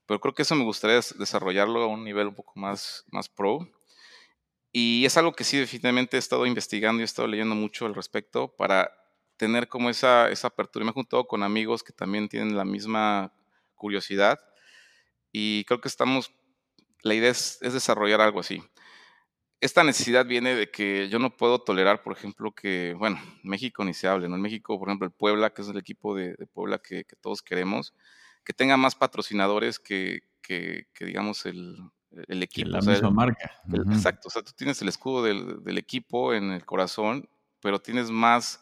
[0.07, 3.29] Pero creo que eso me gustaría des- desarrollarlo a un nivel un poco más, más
[3.29, 3.71] pro.
[4.73, 7.95] Y es algo que sí, definitivamente he estado investigando y he estado leyendo mucho al
[7.95, 8.91] respecto para
[9.37, 10.85] tener como esa, esa apertura.
[10.85, 13.33] Me he juntado con amigos que también tienen la misma
[13.77, 14.41] curiosidad
[15.31, 16.33] y creo que estamos,
[17.03, 18.61] la idea es desarrollar algo así.
[19.61, 23.95] Esta necesidad viene de que yo no puedo tolerar, por ejemplo, que, bueno, México ni
[23.95, 24.37] se hable, ¿no?
[24.37, 27.17] En México, por ejemplo, el Puebla, que es el equipo de, de Puebla que, que
[27.17, 27.95] todos queremos,
[28.45, 31.79] que tenga más patrocinadores que, que, que digamos, el,
[32.29, 32.69] el equipo.
[32.69, 33.51] O la sea, misma marca.
[33.73, 37.29] el- exacto, o sea, tú tienes el escudo del, del equipo en el corazón,
[37.61, 38.61] pero tienes más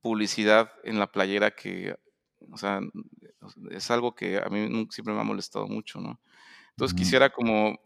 [0.00, 1.96] publicidad en la playera que,
[2.50, 2.80] o sea,
[3.70, 6.20] es algo que a mí siempre me ha molestado mucho, ¿no?
[6.70, 7.78] Entonces quisiera como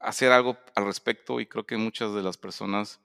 [0.00, 3.00] hacer algo al respecto y creo que muchas de las personas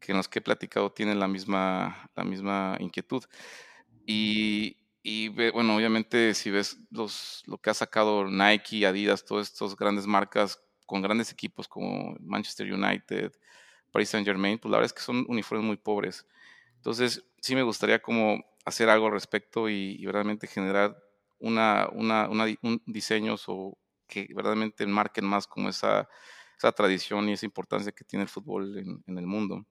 [0.00, 3.24] que las que he platicado tienen la misma, la misma inquietud.
[4.06, 9.76] Y, y bueno, obviamente si ves los, lo que ha sacado Nike, Adidas, todas estas
[9.76, 13.32] grandes marcas con grandes equipos como Manchester United,
[13.90, 16.26] Paris Saint Germain, pues la verdad es que son uniformes muy pobres.
[16.76, 20.96] Entonces, sí me gustaría como hacer algo al respecto y, y verdaderamente generar
[21.38, 23.48] una, una, una un diseños
[24.06, 26.08] que verdaderamente marquen más como esa,
[26.58, 29.66] esa tradición y esa importancia que tiene el fútbol en, en el mundo.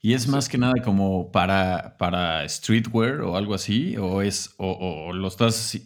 [0.00, 3.96] ¿Y es más que nada como para, para streetwear o algo así?
[3.96, 5.78] ¿O es, o, o lo estás,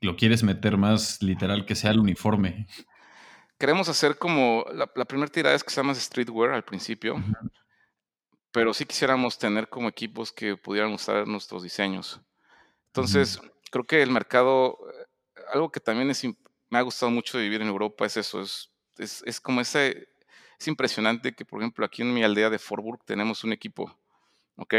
[0.00, 2.66] lo quieres meter más literal que sea el uniforme?
[3.58, 7.50] queremos hacer como, la, la primera tirada es que sea más streetwear al principio, Ujú,
[8.52, 12.20] pero sí quisiéramos tener como equipos que pudieran usar nuestros diseños.
[12.86, 15.06] Entonces, creo que el mercado, eh,
[15.52, 16.24] algo que también es,
[16.70, 20.08] me ha gustado mucho vivir en Europa es eso, es es, como ese,
[20.58, 23.96] es impresionante que, por ejemplo, aquí en mi aldea de Forburg tenemos un equipo,
[24.56, 24.74] ¿ok?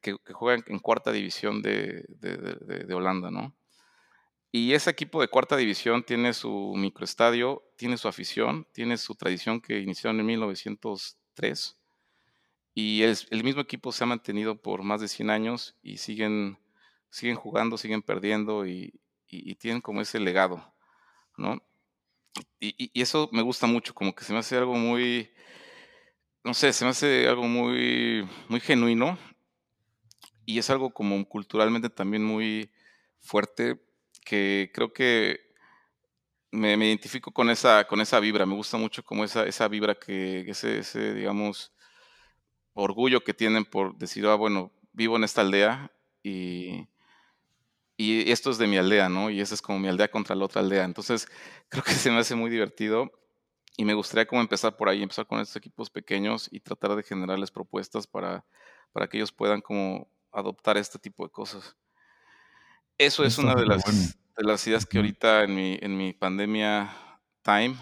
[0.00, 3.54] Que, juega en cuarta división de, Holanda, ¿no?
[4.50, 9.60] Y ese equipo de cuarta división tiene su microestadio, tiene su afición, tiene su tradición
[9.60, 11.76] que inició en 1903.
[12.72, 16.58] Y el, mismo equipo se ha mantenido por más de 100 años y siguen,
[17.10, 18.98] siguen jugando, siguen perdiendo y,
[19.58, 20.72] tienen como ese legado,
[21.38, 21.62] ¿no?
[22.60, 25.30] Y, y, eso me gusta mucho, como que se me hace algo muy,
[26.44, 29.18] no sé, se me hace algo muy, muy genuino
[30.44, 32.70] y es algo como culturalmente también muy
[33.20, 33.80] fuerte
[34.24, 35.40] que creo que
[36.50, 39.94] me, me, identifico con esa, con esa vibra, me gusta mucho como esa, esa vibra
[39.94, 41.72] que, ese, ese, digamos,
[42.74, 46.88] orgullo que tienen por decir, ah, bueno, vivo en esta aldea y,
[48.00, 49.28] y esto es de mi aldea, ¿no?
[49.28, 50.84] Y esa es como mi aldea contra la otra aldea.
[50.84, 51.26] Entonces,
[51.68, 53.10] creo que se me hace muy divertido
[53.76, 57.02] y me gustaría como empezar por ahí, empezar con estos equipos pequeños y tratar de
[57.02, 58.46] generarles propuestas para,
[58.92, 61.76] para que ellos puedan como adoptar este tipo de cosas.
[62.98, 63.84] Eso es una de las,
[64.36, 67.76] de las ideas que ahorita en mi, en mi pandemia time,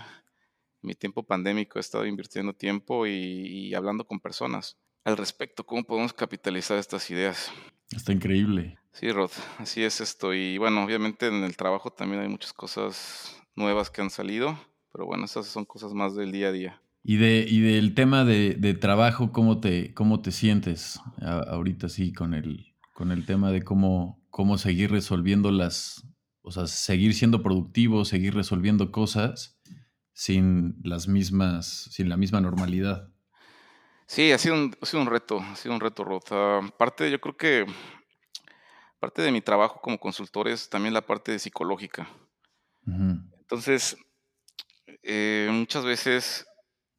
[0.80, 5.84] mi tiempo pandémico, he estado invirtiendo tiempo y, y hablando con personas al respecto, cómo
[5.84, 7.50] podemos capitalizar estas ideas.
[7.90, 8.78] Está increíble.
[8.98, 10.32] Sí, Rod, así es esto.
[10.32, 14.58] Y bueno, obviamente en el trabajo también hay muchas cosas nuevas que han salido,
[14.90, 16.82] pero bueno, esas son cosas más del día a día.
[17.02, 22.14] Y, de, y del tema de, de trabajo, ¿cómo te, cómo te sientes ahorita sí
[22.14, 26.08] con el, con el tema de cómo, cómo seguir resolviendo las,
[26.40, 29.60] o sea, seguir siendo productivo, seguir resolviendo cosas
[30.14, 33.10] sin las mismas, sin la misma normalidad?
[34.06, 36.22] Sí, ha sido un, ha sido un reto, ha sido un reto, Rod.
[36.64, 37.66] Aparte, yo creo que
[38.98, 42.08] parte de mi trabajo como consultor es también la parte psicológica.
[42.86, 43.96] Entonces,
[45.02, 46.46] eh, muchas veces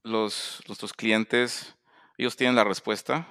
[0.03, 1.75] los, nuestros clientes,
[2.17, 3.27] ellos tienen la respuesta,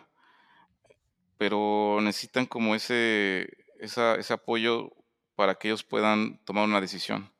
[1.36, 3.46] pero necesitan como ese,
[3.78, 4.90] ese apoyo
[5.34, 7.30] para que ellos puedan tomar una decisión.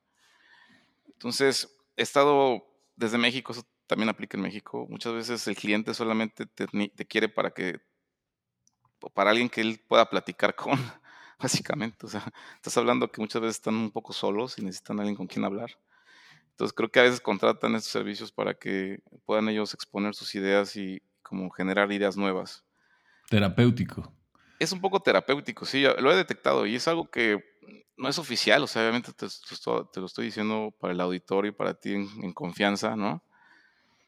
[1.09, 4.87] Entonces, he estado desde México, eso también aplica en México.
[4.89, 6.66] Muchas veces el cliente solamente te,
[7.07, 7.81] quiere para que,
[9.14, 10.79] para alguien que él pueda platicar con,
[11.68, 12.07] básicamente.
[12.07, 15.26] O sea, estás hablando que muchas veces están un poco solos y necesitan alguien con
[15.26, 15.78] quien hablar.
[16.51, 20.74] Entonces creo que a veces contratan estos servicios para que puedan ellos exponer sus ideas
[20.76, 22.64] y como generar ideas nuevas.
[23.28, 24.12] Terapéutico.
[24.59, 27.45] Es un poco terapéutico, sí, lo he detectado y es algo que
[27.99, 29.26] no es oficial, o sea, obviamente te,
[30.01, 33.22] lo estoy diciendo para el auditorio y para ti en confianza, ¿no?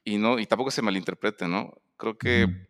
[0.09, 1.83] y, no, y tampoco se malinterprete, ¿no?
[1.99, 2.68] Creo que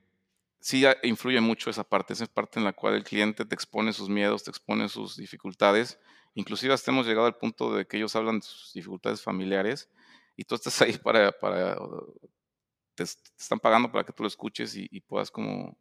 [0.60, 4.08] sí influye mucho esa parte, esa parte en la cual el cliente te expone sus
[4.08, 5.98] miedos, te expone sus dificultades,
[6.34, 9.88] inclusive hasta hemos llegado al punto de que ellos hablan de sus dificultades familiares
[10.36, 11.76] y tú estás ahí para, para
[12.94, 15.76] te, están pagando para que tú lo escuches y, puedas como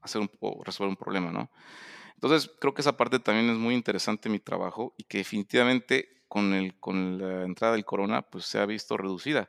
[0.00, 0.22] hacer
[0.64, 1.50] resolver un problema, ¿no?
[2.14, 6.54] Entonces, creo que esa parte también es muy interesante mi trabajo y que definitivamente con,
[6.54, 9.48] el, con la entrada del corona, pues se ha visto reducida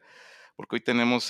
[0.55, 1.29] porque hoy tenemos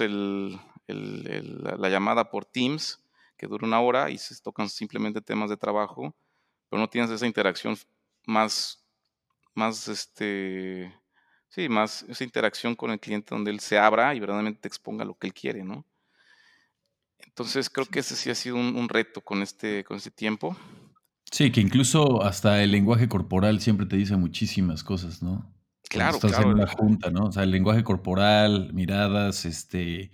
[0.88, 3.04] la llamada por Teams,
[3.38, 6.16] que dura una hora y se tocan simplemente temas de trabajo,
[6.70, 7.78] pero no tienes esa interacción
[8.26, 8.86] más,
[9.54, 10.94] más, este,
[11.48, 15.06] sí, más esa interacción con el cliente donde él se abra y verdaderamente te exponga
[15.06, 15.86] lo que él quiere, ¿no?
[17.20, 20.56] Entonces creo que ese sí ha sido un, reto con este, con este tiempo.
[21.32, 25.54] Sí, que incluso hasta el lenguaje corporal siempre te dice muchísimas cosas, ¿no?
[25.90, 27.26] Claro, estás en una junta, ¿no?
[27.26, 30.12] O sea, el lenguaje corporal, miradas, este,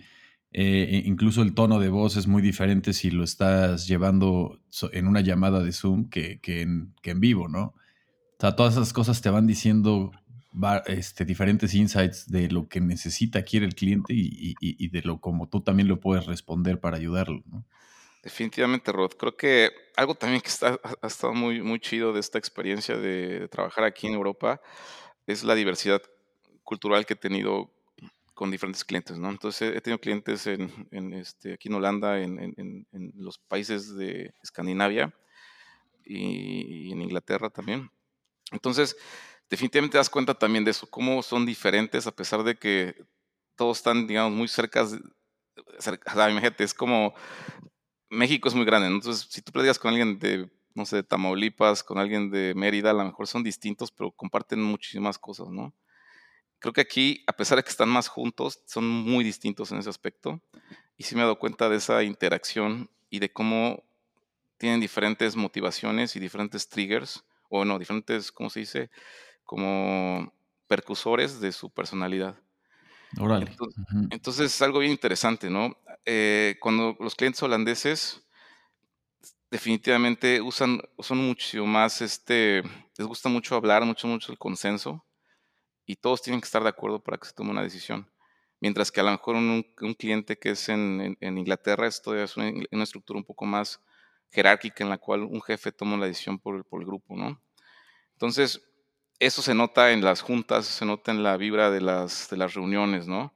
[0.54, 4.60] eh, incluso el tono de voz es muy diferente si lo estás llevando
[4.92, 7.62] en una llamada de Zoom que, en, vivo, ¿no?
[7.62, 10.12] O sea, todas esas cosas te van diciendo
[10.86, 15.62] este, diferentes insights de lo que necesita, quiere el cliente y, de lo como tú
[15.62, 17.64] también lo puedes responder para ayudarlo, ¿no?
[18.22, 19.12] Definitivamente, Rod.
[19.18, 23.48] Creo que algo también que está, ha estado muy, muy chido de esta experiencia de
[23.48, 24.60] trabajar aquí en Europa
[25.26, 26.02] es la diversidad
[26.62, 27.72] cultural que he tenido
[28.34, 29.30] con diferentes clientes, ¿no?
[29.30, 35.14] Entonces he tenido clientes en, este, aquí en Holanda, en, los países de Escandinavia
[36.04, 37.90] y, en Inglaterra también.
[38.50, 38.96] Entonces,
[39.50, 42.94] definitivamente te das cuenta también de eso, cómo son diferentes a pesar de que
[43.56, 44.86] todos están, digamos, muy cerca.
[45.78, 47.14] cerca imagínate, es como
[48.08, 51.82] México es muy grande, entonces si tú platicas con alguien de no sé, de Tamaulipas,
[51.82, 55.74] con alguien de Mérida, a lo mejor son distintos, pero comparten muchísimas cosas, ¿no?
[56.62, 59.90] Creo que aquí, a pesar de que están más juntos, son muy distintos en ese
[59.90, 60.40] aspecto.
[60.96, 63.82] Y sí me he dado cuenta de esa interacción y de cómo
[64.58, 68.90] tienen diferentes motivaciones y diferentes triggers, o no, diferentes, ¿cómo se dice?
[69.42, 70.32] Como
[70.68, 72.38] percusores de su personalidad.
[73.18, 73.56] Órale.
[74.10, 75.76] Entonces, es algo bien interesante, ¿no?
[76.06, 78.22] Eh, cuando los clientes holandeses
[79.50, 82.62] definitivamente usan, son mucho más, este,
[82.96, 85.04] les gusta mucho hablar, mucho, mucho el consenso
[85.92, 88.10] y todos tienen que estar de acuerdo para que se tome una decisión.
[88.60, 89.62] Mientras que a lo mejor un,
[89.98, 93.78] cliente que es en, Inglaterra, esto es una, una, estructura un poco más
[94.30, 97.42] jerárquica en la cual un jefe toma la decisión por, por el grupo, ¿no?
[98.12, 98.62] Entonces,
[99.18, 102.54] eso se nota en las juntas, se nota en la vibra de las, de las
[102.54, 103.34] reuniones, ¿no?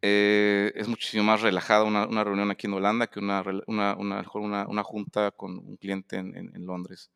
[0.00, 4.82] Eh, es muchísimo más relajada una, una, reunión aquí en Holanda que una, una, una,
[4.84, 7.10] junta con un cliente en, en, Londres.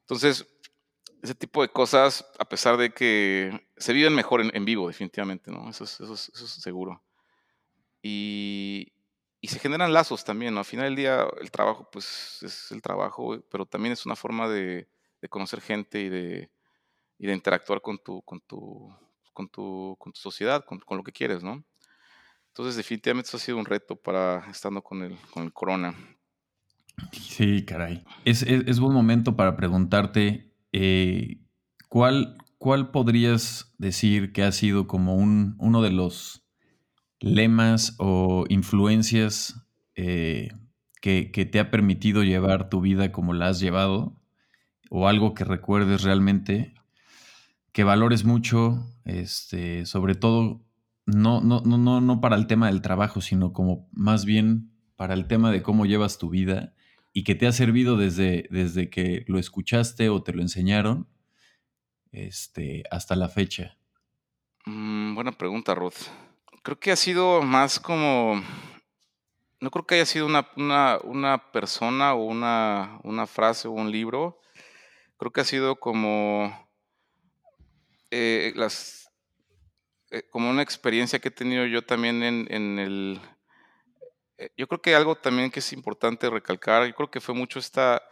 [0.00, 0.46] Entonces,
[1.24, 5.70] ese tipo de cosas, a pesar de que se viven mejor en, vivo, definitivamente, ¿no?
[5.70, 7.02] Eso es, eso es, es seguro.
[8.02, 8.92] Y,
[9.40, 10.60] y, se generan lazos también, ¿no?
[10.60, 14.50] Al final del día, el trabajo, pues, es el trabajo, pero también es una forma
[14.50, 14.86] de,
[15.22, 16.50] de conocer gente y de,
[17.18, 18.94] y de interactuar con tu, con tu,
[19.32, 21.64] con tu, con tu sociedad, con, con lo que quieres, ¿no?
[22.48, 25.94] Entonces, definitivamente eso ha sido un reto para estando con el, con el corona.
[27.12, 28.04] Sí, caray.
[28.26, 31.38] Es, es, buen momento para preguntarte eh,
[31.88, 36.44] ¿cuál, cuál podrías decir que ha sido como un, uno de los
[37.20, 39.64] lemas o influencias
[39.94, 40.48] eh,
[41.00, 44.20] que, que, te ha permitido llevar tu vida como la has llevado?
[44.90, 46.74] ¿O algo que recuerdes realmente
[47.70, 50.64] que valores mucho, este, sobre todo
[51.06, 55.28] no, no, no, no para el tema del trabajo, sino como más bien para el
[55.28, 56.74] tema de cómo llevas tu vida
[57.14, 61.08] y que te ha servido desde, desde que lo escuchaste o te lo enseñaron
[62.12, 63.78] este, hasta la fecha?
[64.66, 66.10] Mm, buena pregunta, Ruth.
[66.62, 68.42] Creo que ha sido más como...
[69.60, 70.48] No creo que haya sido una,
[71.04, 74.40] una, persona o una, una, frase o un libro.
[75.16, 76.68] Creo que ha sido como
[78.10, 79.04] eh, las
[80.10, 83.20] eh, como una experiencia que he tenido yo también en, el...
[84.38, 87.58] Eh, yo creo que algo también que es importante recalcar, yo creo que fue mucho
[87.58, 88.02] esta,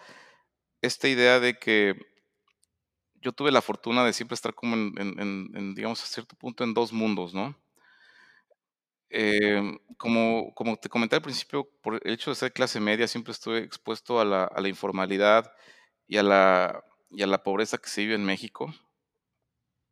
[0.82, 1.96] esta idea de que
[3.20, 6.92] yo tuve la fortuna de siempre estar como en, digamos, a cierto punto en dos
[6.92, 7.56] mundos, ¿no?
[9.10, 13.32] Em, como, como te comenté al principio, por el hecho de ser clase media, siempre
[13.32, 15.52] estuve expuesto a la, a la informalidad
[16.08, 18.72] y a la, y a la pobreza que se vive en México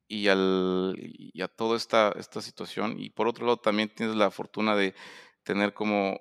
[0.08, 2.96] y, al, y a toda esta, esta situación.
[2.98, 4.94] Y por otro lado, también tienes la fortuna de
[5.42, 6.20] tener como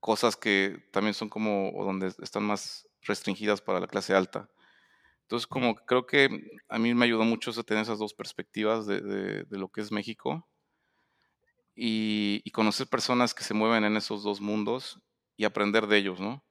[0.00, 4.48] cosas que también son como, o donde están más restringidas para la clase alta.
[5.22, 6.28] Entonces, como creo que
[6.68, 9.90] a mí me ayudó mucho a tener esas dos perspectivas de, de, lo que es
[9.90, 10.48] México
[11.74, 15.00] y, y, conocer personas que se mueven en esos dos mundos
[15.36, 16.44] y aprender de ellos, ¿no?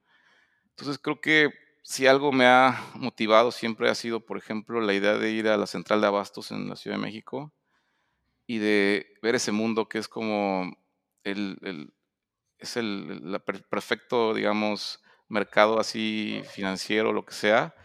[0.72, 1.52] Entonces, creo que
[1.82, 5.56] si algo me ha motivado siempre ha sido, por ejemplo, la idea de ir a
[5.56, 7.54] la central de abastos en la Ciudad de México
[8.48, 10.76] y de ver ese mundo que es como
[11.26, 11.94] el,
[12.58, 17.76] es el perfecto, digamos, mercado así financiero, lo que sea,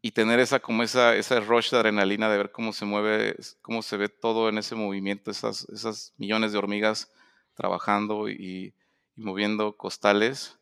[0.00, 3.82] y tener esa como esa, esa rush de adrenalina de ver cómo se mueve, cómo
[3.82, 7.12] se ve todo en ese movimiento, esas, esas millones de hormigas
[7.54, 8.74] trabajando y
[9.16, 10.58] moviendo costales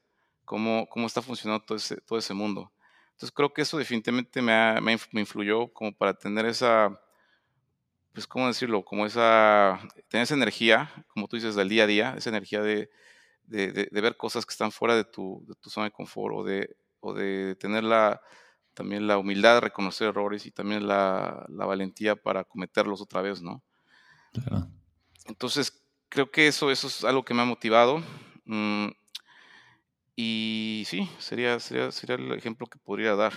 [0.46, 2.72] cómo, cómo está funcionando todo ese, todo ese mundo.
[3.10, 6.98] Entonces creo que eso definitivamente me, me, influyó como para tener esa,
[8.16, 8.82] pues, ¿cómo decirlo?
[8.82, 12.88] Como esa, tener esa energía, como tú dices, del día a día, esa energía de,
[13.42, 16.42] de, de, ver cosas que están fuera de tu, de tu zona de confort o
[16.42, 18.22] de, o de tener la,
[18.72, 23.42] también la humildad de reconocer errores y también la, la valentía para cometerlos otra vez,
[23.42, 23.62] ¿no?
[24.32, 24.66] Claro.
[25.26, 28.02] Entonces, creo que eso, eso es algo que me ha motivado.
[28.46, 28.88] Mm,
[30.16, 33.34] y sí, sería, sería, sería el ejemplo que podría dar.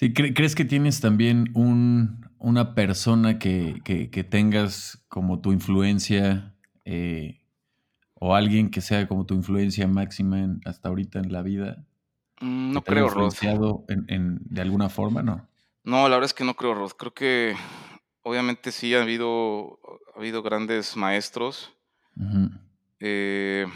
[0.00, 6.54] Sí, ¿crees que tienes también un, una persona que, que, tengas como tu influencia
[6.86, 7.42] eh,
[8.14, 11.84] o alguien que sea como tu influencia máxima hasta ahorita en la vida?
[12.40, 13.34] Mm, no creo, Rod.
[13.88, 15.46] En, en, de alguna forma, no?
[15.84, 16.92] No, la verdad es que no creo, Rod.
[16.92, 17.54] Creo que
[18.22, 19.80] obviamente sí ha habido,
[20.14, 21.74] ha habido grandes maestros.
[23.00, 23.66] eh,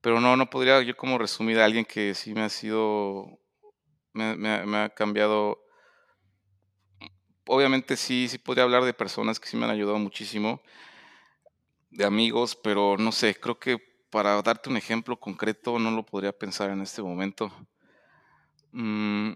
[0.00, 3.43] pero no, no podría yo como resumir a alguien que sí me ha sido,
[4.14, 5.62] me, ha cambiado.
[7.46, 10.62] Obviamente sí, sí podría hablar de personas que sí me han ayudado muchísimo,
[11.90, 13.78] de amigos, pero no sé, creo que
[14.10, 17.52] para darte un ejemplo concreto no lo podría pensar en este momento.
[18.72, 19.32] Mm,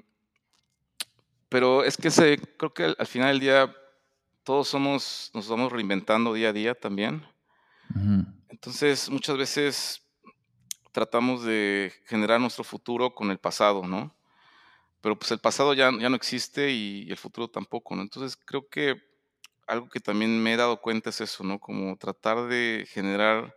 [1.49, 3.75] pero es que se, creo que al, final del día
[4.43, 7.27] todos somos, nos vamos reinventando día a día también.
[8.49, 10.03] Entonces, muchas veces
[10.93, 14.15] tratamos de generar nuestro futuro con el pasado, ¿no?
[15.01, 18.03] Pero pues el pasado ya, ya no existe y, el futuro tampoco, ¿no?
[18.03, 18.97] Entonces creo que
[19.67, 21.59] algo que también me he dado cuenta es eso, ¿no?
[21.61, 23.55] Como tratar de generar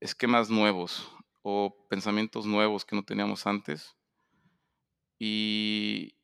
[0.00, 1.10] esquemas nuevos
[1.42, 3.96] o pensamientos nuevos que no teníamos antes.
[5.18, 6.14] Y,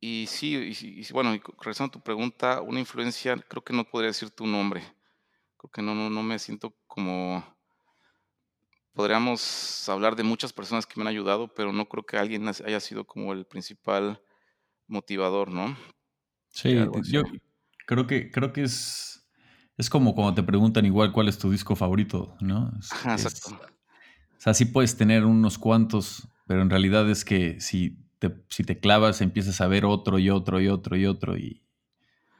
[0.00, 4.30] y sí, y, bueno, regresando a tu pregunta, una influencia, creo que no podría decir
[4.30, 4.82] tu nombre.
[5.56, 7.53] Creo que no, no, no me siento como...
[8.94, 12.80] Podríamos hablar de muchas personas que me han ayudado, pero no creo que alguien haya
[12.80, 14.22] sido como el principal
[14.88, 15.76] motivador, ¿no?
[16.50, 16.74] Sí,
[17.10, 17.22] yo
[17.86, 19.28] creo que, creo que es,
[19.76, 22.72] es como cuando te preguntan igual cuál es tu disco favorito, ¿no?
[22.78, 23.48] Es, Ajá, exacto.
[23.48, 23.60] es-
[24.38, 28.64] o sea, sí puedes tener unos cuantos, pero en realidad es que si te, si
[28.64, 31.62] te clavas empiezas a ver otro y otro y otro y otro y,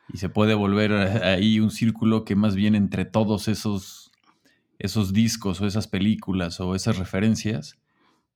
[0.08, 0.92] y se puede volver
[1.24, 4.03] ahí un círculo que más bien entre todos esos,
[4.84, 7.78] esos discos o esas películas o esas referencias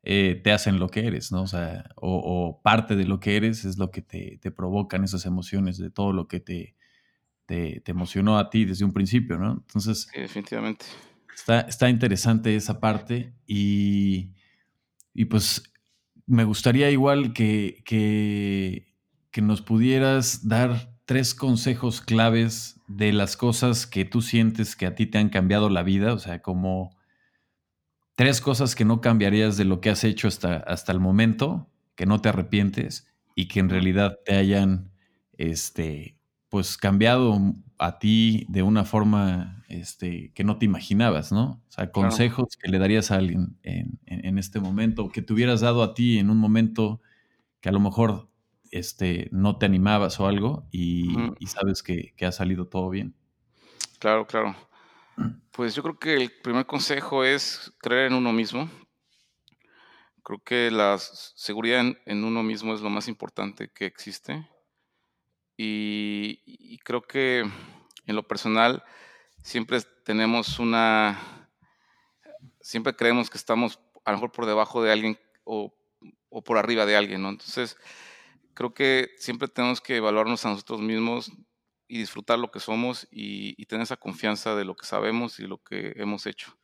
[0.03, 1.42] eh, te hacen lo que eres, ¿no?
[1.42, 5.05] O sea, o, o parte de lo que eres es lo que te, te provocan
[5.05, 6.74] esas emociones de todo lo que te,
[7.46, 9.53] te, te emocionó a ti desde un principio, ¿no?
[9.66, 10.86] Entonces, Sí, definitivamente.
[11.34, 14.30] está, está interesante esa parte y,
[15.12, 15.62] y pues
[16.26, 18.94] me gustaría igual que, que,
[19.30, 24.95] que nos pudieras dar tres consejos claves de las cosas que tú sientes que a
[24.95, 26.93] ti te han cambiado la vida, o sea, como
[28.15, 32.07] tres cosas que no cambiarías de lo que has hecho hasta, hasta el momento, que
[32.07, 34.91] no te arrepientes y que en realidad te hayan,
[35.37, 37.39] este, pues cambiado
[37.79, 41.63] a ti de una forma, este, que no te imaginabas, ¿no?
[41.69, 42.23] O sea, Claro.
[42.23, 45.83] consejos que le darías a alguien en, en- en este momento, que te hubieras dado
[45.83, 47.01] a ti en un momento
[47.61, 48.31] que a lo mejor,
[48.71, 51.14] este, no te animabas o algo y,
[51.47, 53.14] sabes que, que ha salido todo bien.
[53.99, 54.57] Claro, claro.
[55.51, 58.71] Pues yo creo que el primer consejo es creer en uno mismo.
[60.23, 64.49] Creo que la seguridad en, en uno mismo es lo más importante que existe.
[65.57, 68.85] Y, y creo que en lo personal
[69.43, 71.49] siempre tenemos una,
[72.61, 75.75] siempre creemos que estamos a lo mejor por debajo de alguien o,
[76.31, 77.31] o por arriba de alguien, ¿no?
[77.31, 77.77] Entonces,
[78.59, 81.31] creo que siempre tenemos que evaluarnos a nosotros mismos
[81.87, 85.47] y disfrutar lo que somos y, y tener esa confianza de lo que sabemos y
[85.47, 86.59] lo que hemos hecho.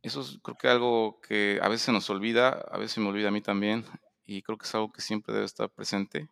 [0.00, 3.30] Eso es creo que algo que a veces nos olvida, a veces me olvida a
[3.30, 3.84] mí también,
[4.24, 6.30] y creo que es algo que siempre debe estar presente.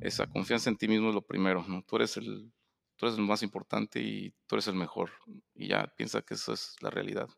[0.00, 1.82] Esa confianza en ti mismo es lo primero, ¿no?
[1.82, 2.50] Tú eres el,
[2.96, 5.10] tú eres el más importante y tú eres el mejor,
[5.54, 7.28] y ya piensa que eso es la realidad.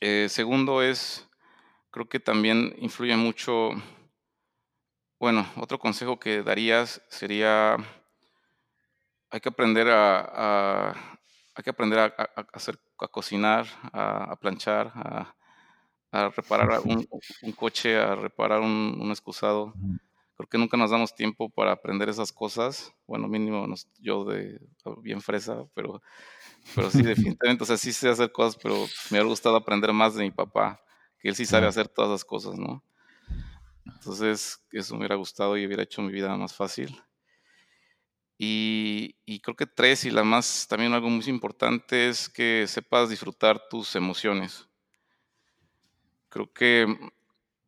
[0.00, 1.28] Eh, segundo es,
[1.90, 3.72] creo que también influye mucho,
[5.20, 7.76] bueno, otro consejo que darías sería,
[9.30, 10.20] hay que aprender a,
[10.90, 11.18] a-
[11.54, 12.04] hay que aprender a,
[12.54, 15.34] hacer, a cocinar, a, a planchar, a,
[16.12, 17.06] a reparar un,
[17.42, 19.74] un coche, a reparar un, un excusado.
[20.36, 22.92] Creo que nunca nos damos tiempo para aprender esas cosas.
[23.06, 24.60] Bueno, mínimo nos- yo de
[25.02, 26.02] bien fresa, pero,
[26.74, 28.76] pero sí, definitivamente, o sea, sí sé hacer cosas, pero
[29.10, 30.80] me hubiera gustado aprender más de mi papá,
[31.20, 32.84] que él sí sabe hacer todas las cosas, ¿no?
[33.84, 37.00] Entonces, eso me hubiera gustado y hubiera hecho mi vida más fácil.
[38.42, 43.68] Y, creo que tres, y la más, también algo muy importante es que sepas disfrutar
[43.68, 44.66] tus emociones.
[46.30, 46.86] Creo que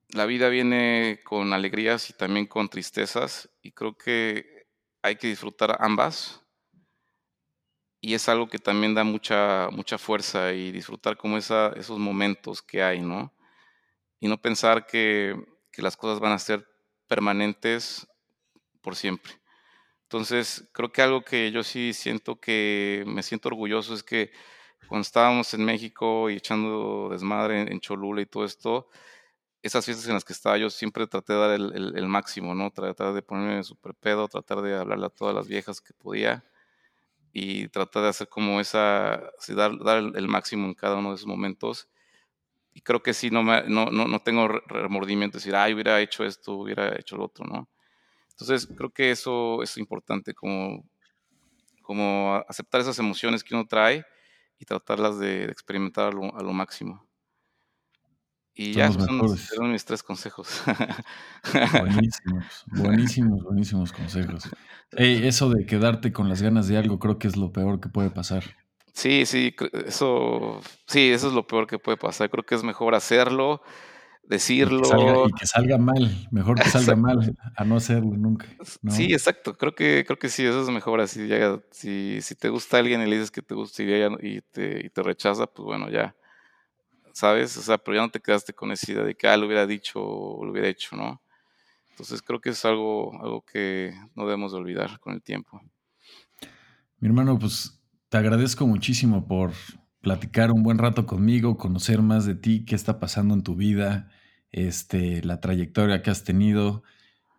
[0.09, 4.67] la vida viene con alegrías y también con tristezas, y creo que
[5.03, 6.41] hay que disfrutar ambas.
[8.01, 12.63] Y es algo que también da mucha, mucha fuerza y disfrutar como esa, esos momentos
[12.63, 13.35] que hay, ¿no?
[14.21, 15.37] Y no pensar que,
[15.73, 16.69] que las cosas van a ser
[17.09, 18.07] permanentes
[18.83, 19.33] por siempre.
[20.05, 24.31] Entonces, creo que algo que yo sí siento que me siento orgulloso es que
[24.89, 28.91] cuando estábamos en México y echando desmadre en, Cholula y todo esto,
[29.63, 32.71] esas fiestas en las que estaba yo siempre traté de dar el, máximo, ¿no?
[32.71, 36.45] Tratar de ponerme súper pedo, tratar de hablarle a todas las viejas que podía
[37.33, 41.15] y tratar de hacer como esa, sí, dar, dar el máximo en cada uno de
[41.17, 41.89] esos momentos.
[42.75, 45.75] Y creo que sí, no, me, no, no, no tengo re- remordimiento, de decir, ay,
[45.75, 47.69] hubiera hecho esto, hubiera hecho lo otro, ¿no?
[48.31, 50.85] Entonces, creo que eso es importante, como,
[51.83, 54.05] como aceptar esas emociones que uno trae
[54.59, 57.07] y tratarlas de, de experimentar a lo, a lo máximo.
[58.55, 60.63] Y Son ya, los son, fueron mis tres consejos.
[61.71, 64.51] Buenísimos, buenísimos, buenísimos consejos.
[64.93, 68.11] Eso de quedarte con las ganas de algo creo que es lo peor que puede
[68.11, 68.45] pasar.
[68.93, 69.55] Sí, sí,
[69.87, 72.29] eso, sí, eso es lo peor que puede pasar.
[72.31, 73.63] Creo que es mejor hacerlo,
[74.59, 75.29] Y que salga, decirlo.
[75.29, 77.01] y que salga mal, mejor que salga Exacto.
[77.01, 78.47] mal a no hacerlo nunca,
[78.89, 79.55] Sí, exacto.
[79.57, 81.27] Creo que, creo que sí, eso es mejor así.
[81.27, 84.91] Ya, si, si te gusta alguien y le dices que te gusta y, te, y
[84.91, 86.15] te rechaza, pues bueno, ya,
[87.13, 87.57] ¿sabes?
[87.57, 89.67] O sea, pero ya no te quedaste con esa idea de que, ah, lo hubiera
[89.67, 91.23] dicho o lo hubiera hecho, ¿no?
[91.91, 95.61] Entonces creo que es algo, algo que no debemos de olvidar con el tiempo.
[97.01, 97.82] Mi hermano, pues
[98.13, 99.53] te agradezco muchísimo por
[100.03, 104.11] platicar un buen rato conmigo, conocer más de ti, qué está pasando en tu vida,
[104.51, 106.83] este, la trayectoria que has tenido.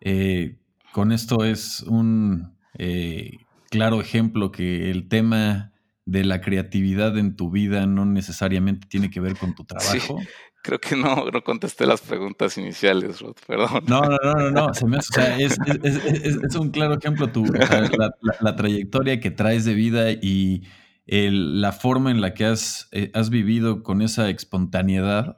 [0.00, 0.58] Eh,
[0.92, 3.30] con esto es un eh,
[3.70, 5.70] claro ejemplo que el tema
[6.06, 10.18] de la creatividad en tu vida no necesariamente tiene que ver con tu trabajo.
[10.64, 13.84] Creo que no, no contesté las preguntas iniciales, Rod, perdón.
[13.86, 20.10] No, no, no, no, es, un claro ejemplo tu, la, trayectoria que traes de vida
[20.10, 20.62] y
[21.06, 25.36] la forma en la que has, eh, has vivido con esa espontaneidad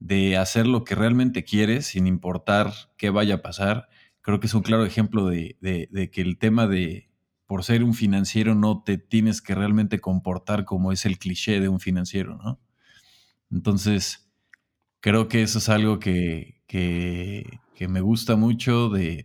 [0.00, 3.88] de hacer lo que realmente quieres sin importar qué vaya a pasar.
[4.20, 7.08] Creo que es un claro ejemplo de, de que el tema de,
[7.46, 11.68] por ser un financiero no te tienes que realmente comportar como es el cliché de
[11.68, 12.60] un financiero, ¿no?
[13.48, 14.25] Entonces,
[15.06, 19.22] creo que eso es algo que, que, me gusta mucho de,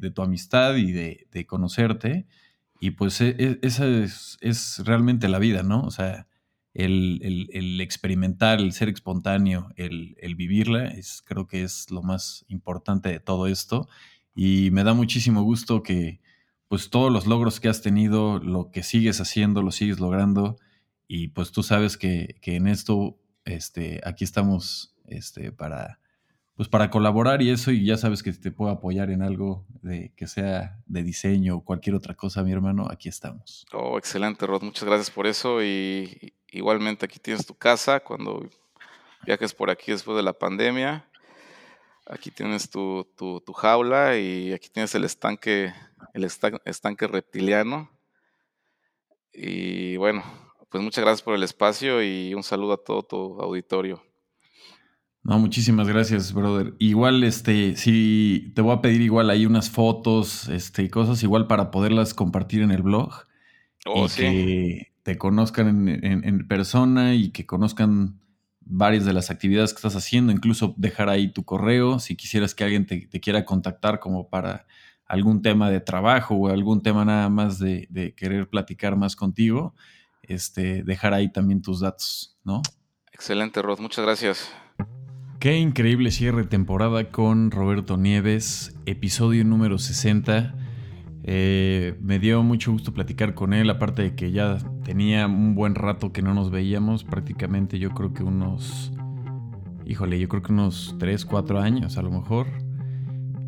[0.00, 2.28] de, tu amistad y de, conocerte.
[2.78, 5.82] Y pues e, e, esa es, es, realmente la vida, ¿no?
[5.82, 6.28] O sea,
[6.72, 12.44] el, el, experimentar, el ser espontáneo, el, el, vivirla, es, creo que es lo más
[12.46, 13.88] importante de todo esto.
[14.36, 16.20] Y me da muchísimo gusto que,
[16.68, 20.58] pues todos los logros que has tenido, lo que sigues haciendo, lo sigues logrando.
[21.08, 26.00] Y pues tú sabes que, en esto, este, aquí estamos este, para,
[26.56, 30.12] pues para colaborar y eso, y ya sabes que te puedo apoyar en algo de
[30.16, 33.66] que sea de diseño o cualquier otra cosa, mi hermano, aquí estamos.
[33.72, 35.62] Oh, excelente, Rod, muchas gracias por eso.
[35.62, 38.48] Y igualmente aquí tienes tu casa cuando
[39.24, 41.08] viajes por aquí después de la pandemia.
[42.06, 45.74] Aquí tienes tu, tu, jaula y aquí tienes el estanque
[46.14, 46.24] el
[46.64, 47.90] estanque reptiliano.
[49.32, 50.24] Y bueno,
[50.70, 54.02] pues muchas gracias por el espacio y un saludo a todo tu auditorio.
[55.28, 56.74] No, muchísimas gracias, brother.
[56.78, 61.70] Igual, este, sí, te voy a pedir igual ahí unas fotos, este, cosas igual para
[61.70, 63.12] poderlas compartir en el blog.
[63.84, 68.18] Oh, y que te conozcan en, persona y que conozcan
[68.60, 72.64] varias de las actividades que estás haciendo, incluso dejar ahí tu correo si quisieras que
[72.64, 74.66] alguien te quiera contactar como para
[75.08, 79.74] algún tema de trabajo o algún tema nada más de, querer platicar más contigo,
[80.22, 82.62] este, dejar ahí también tus datos, ¿no?
[83.12, 84.52] Excelente, Rod, muchas gracias.
[85.38, 90.56] Qué increíble cierre de temporada con Roberto Nieves, episodio número 60.
[91.22, 95.76] Eh, me dio mucho gusto platicar con él, aparte de que ya tenía un buen
[95.76, 98.92] rato que no nos veíamos, prácticamente yo creo que unos,
[99.86, 102.48] híjole, yo creo que unos 3, 4 años a lo mejor.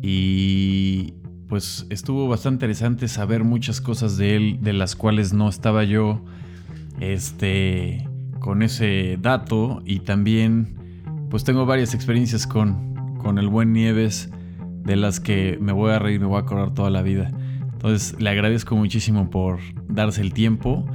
[0.01, 1.15] Y
[1.49, 6.23] pues estuvo bastante interesante saber muchas cosas de él, de las cuales no estaba yo
[7.01, 8.07] este,
[8.39, 9.81] con ese dato.
[9.85, 10.80] Y también,
[11.31, 14.29] pues tengo varias experiencias con, con el buen Nieves,
[14.83, 17.31] de las que me voy a reír, me voy a acordar toda la vida.
[17.71, 20.85] Entonces, le agradezco muchísimo por darse el tiempo.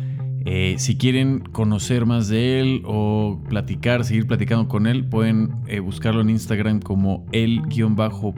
[0.44, 5.80] Eh, si quieren conocer más de él o platicar, seguir platicando con él, pueden eh,
[5.80, 8.34] buscarlo en Instagram como el-puro-bajo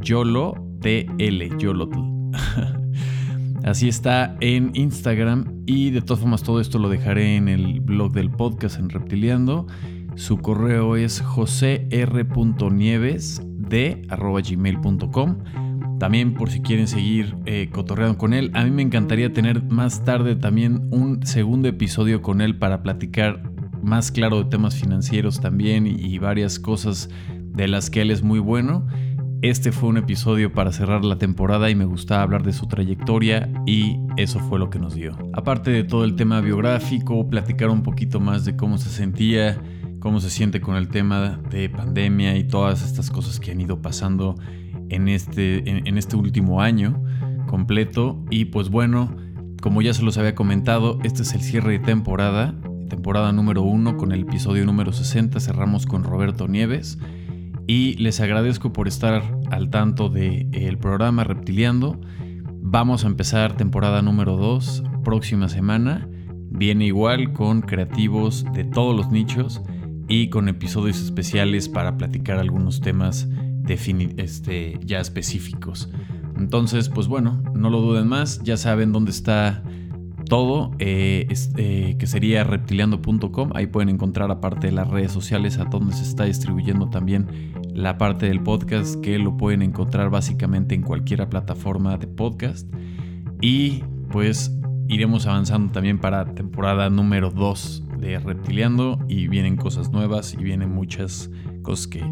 [0.00, 1.98] YOLO TL, YOLOTL.
[3.64, 8.12] Así está en Instagram y de todas formas todo esto lo dejaré en el blog
[8.12, 9.66] del podcast en Reptiliando.
[10.18, 11.22] Su correo es
[14.50, 15.38] gmail.com
[16.00, 18.50] También por si quieren seguir eh, cotorreando con él.
[18.54, 23.48] A mí me encantaría tener más tarde también un segundo episodio con él para platicar
[23.80, 28.40] más claro de temas financieros también y varias cosas de las que él es muy
[28.40, 28.88] bueno.
[29.40, 33.48] Este fue un episodio para cerrar la temporada y me gustaba hablar de su trayectoria
[33.66, 35.16] y eso fue lo que nos dio.
[35.32, 39.62] Aparte de todo el tema biográfico, platicar un poquito más de cómo se sentía,
[40.00, 43.82] cómo se siente con el tema de pandemia y todas estas cosas que han ido
[43.82, 44.36] pasando
[44.88, 47.02] en este, en, este último año
[47.46, 48.22] completo.
[48.30, 49.14] Y pues bueno,
[49.60, 52.54] como ya se los había comentado, este es el cierre de temporada,
[52.88, 55.40] temporada número uno con el episodio número 60.
[55.40, 56.98] Cerramos con Roberto Nieves
[57.66, 62.00] y les agradezco por estar al tanto del el programa Reptiliando.
[62.60, 66.08] Vamos a empezar temporada número 2 próxima semana.
[66.50, 69.62] Viene igual con creativos de todos los nichos
[70.08, 73.28] y con episodios especiales para platicar algunos temas
[73.68, 75.90] este, ya específicos.
[76.36, 79.62] Entonces, pues bueno, no lo duden más, ya saben dónde está
[80.28, 81.26] todo, eh,
[81.56, 83.50] eh, que sería reptiliando.com.
[83.54, 87.98] Ahí pueden encontrar, aparte de las redes sociales, a donde se está distribuyendo también la
[87.98, 92.72] parte del podcast, que lo pueden encontrar básicamente en cualquier plataforma de podcast.
[93.40, 94.54] Y pues
[94.88, 98.98] iremos avanzando también para temporada número 2 de Reptiliando.
[99.08, 101.30] Y vienen cosas nuevas y vienen muchas
[101.62, 102.02] cosas que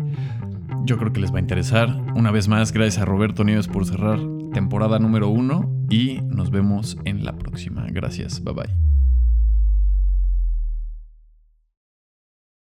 [0.84, 1.88] Yo creo que les va a interesar.
[2.14, 4.18] Una vez más, gracias a Roberto Nieves por cerrar
[4.52, 7.86] temporada número uno y nos vemos en la próxima.
[7.90, 8.95] Gracias, bye bye.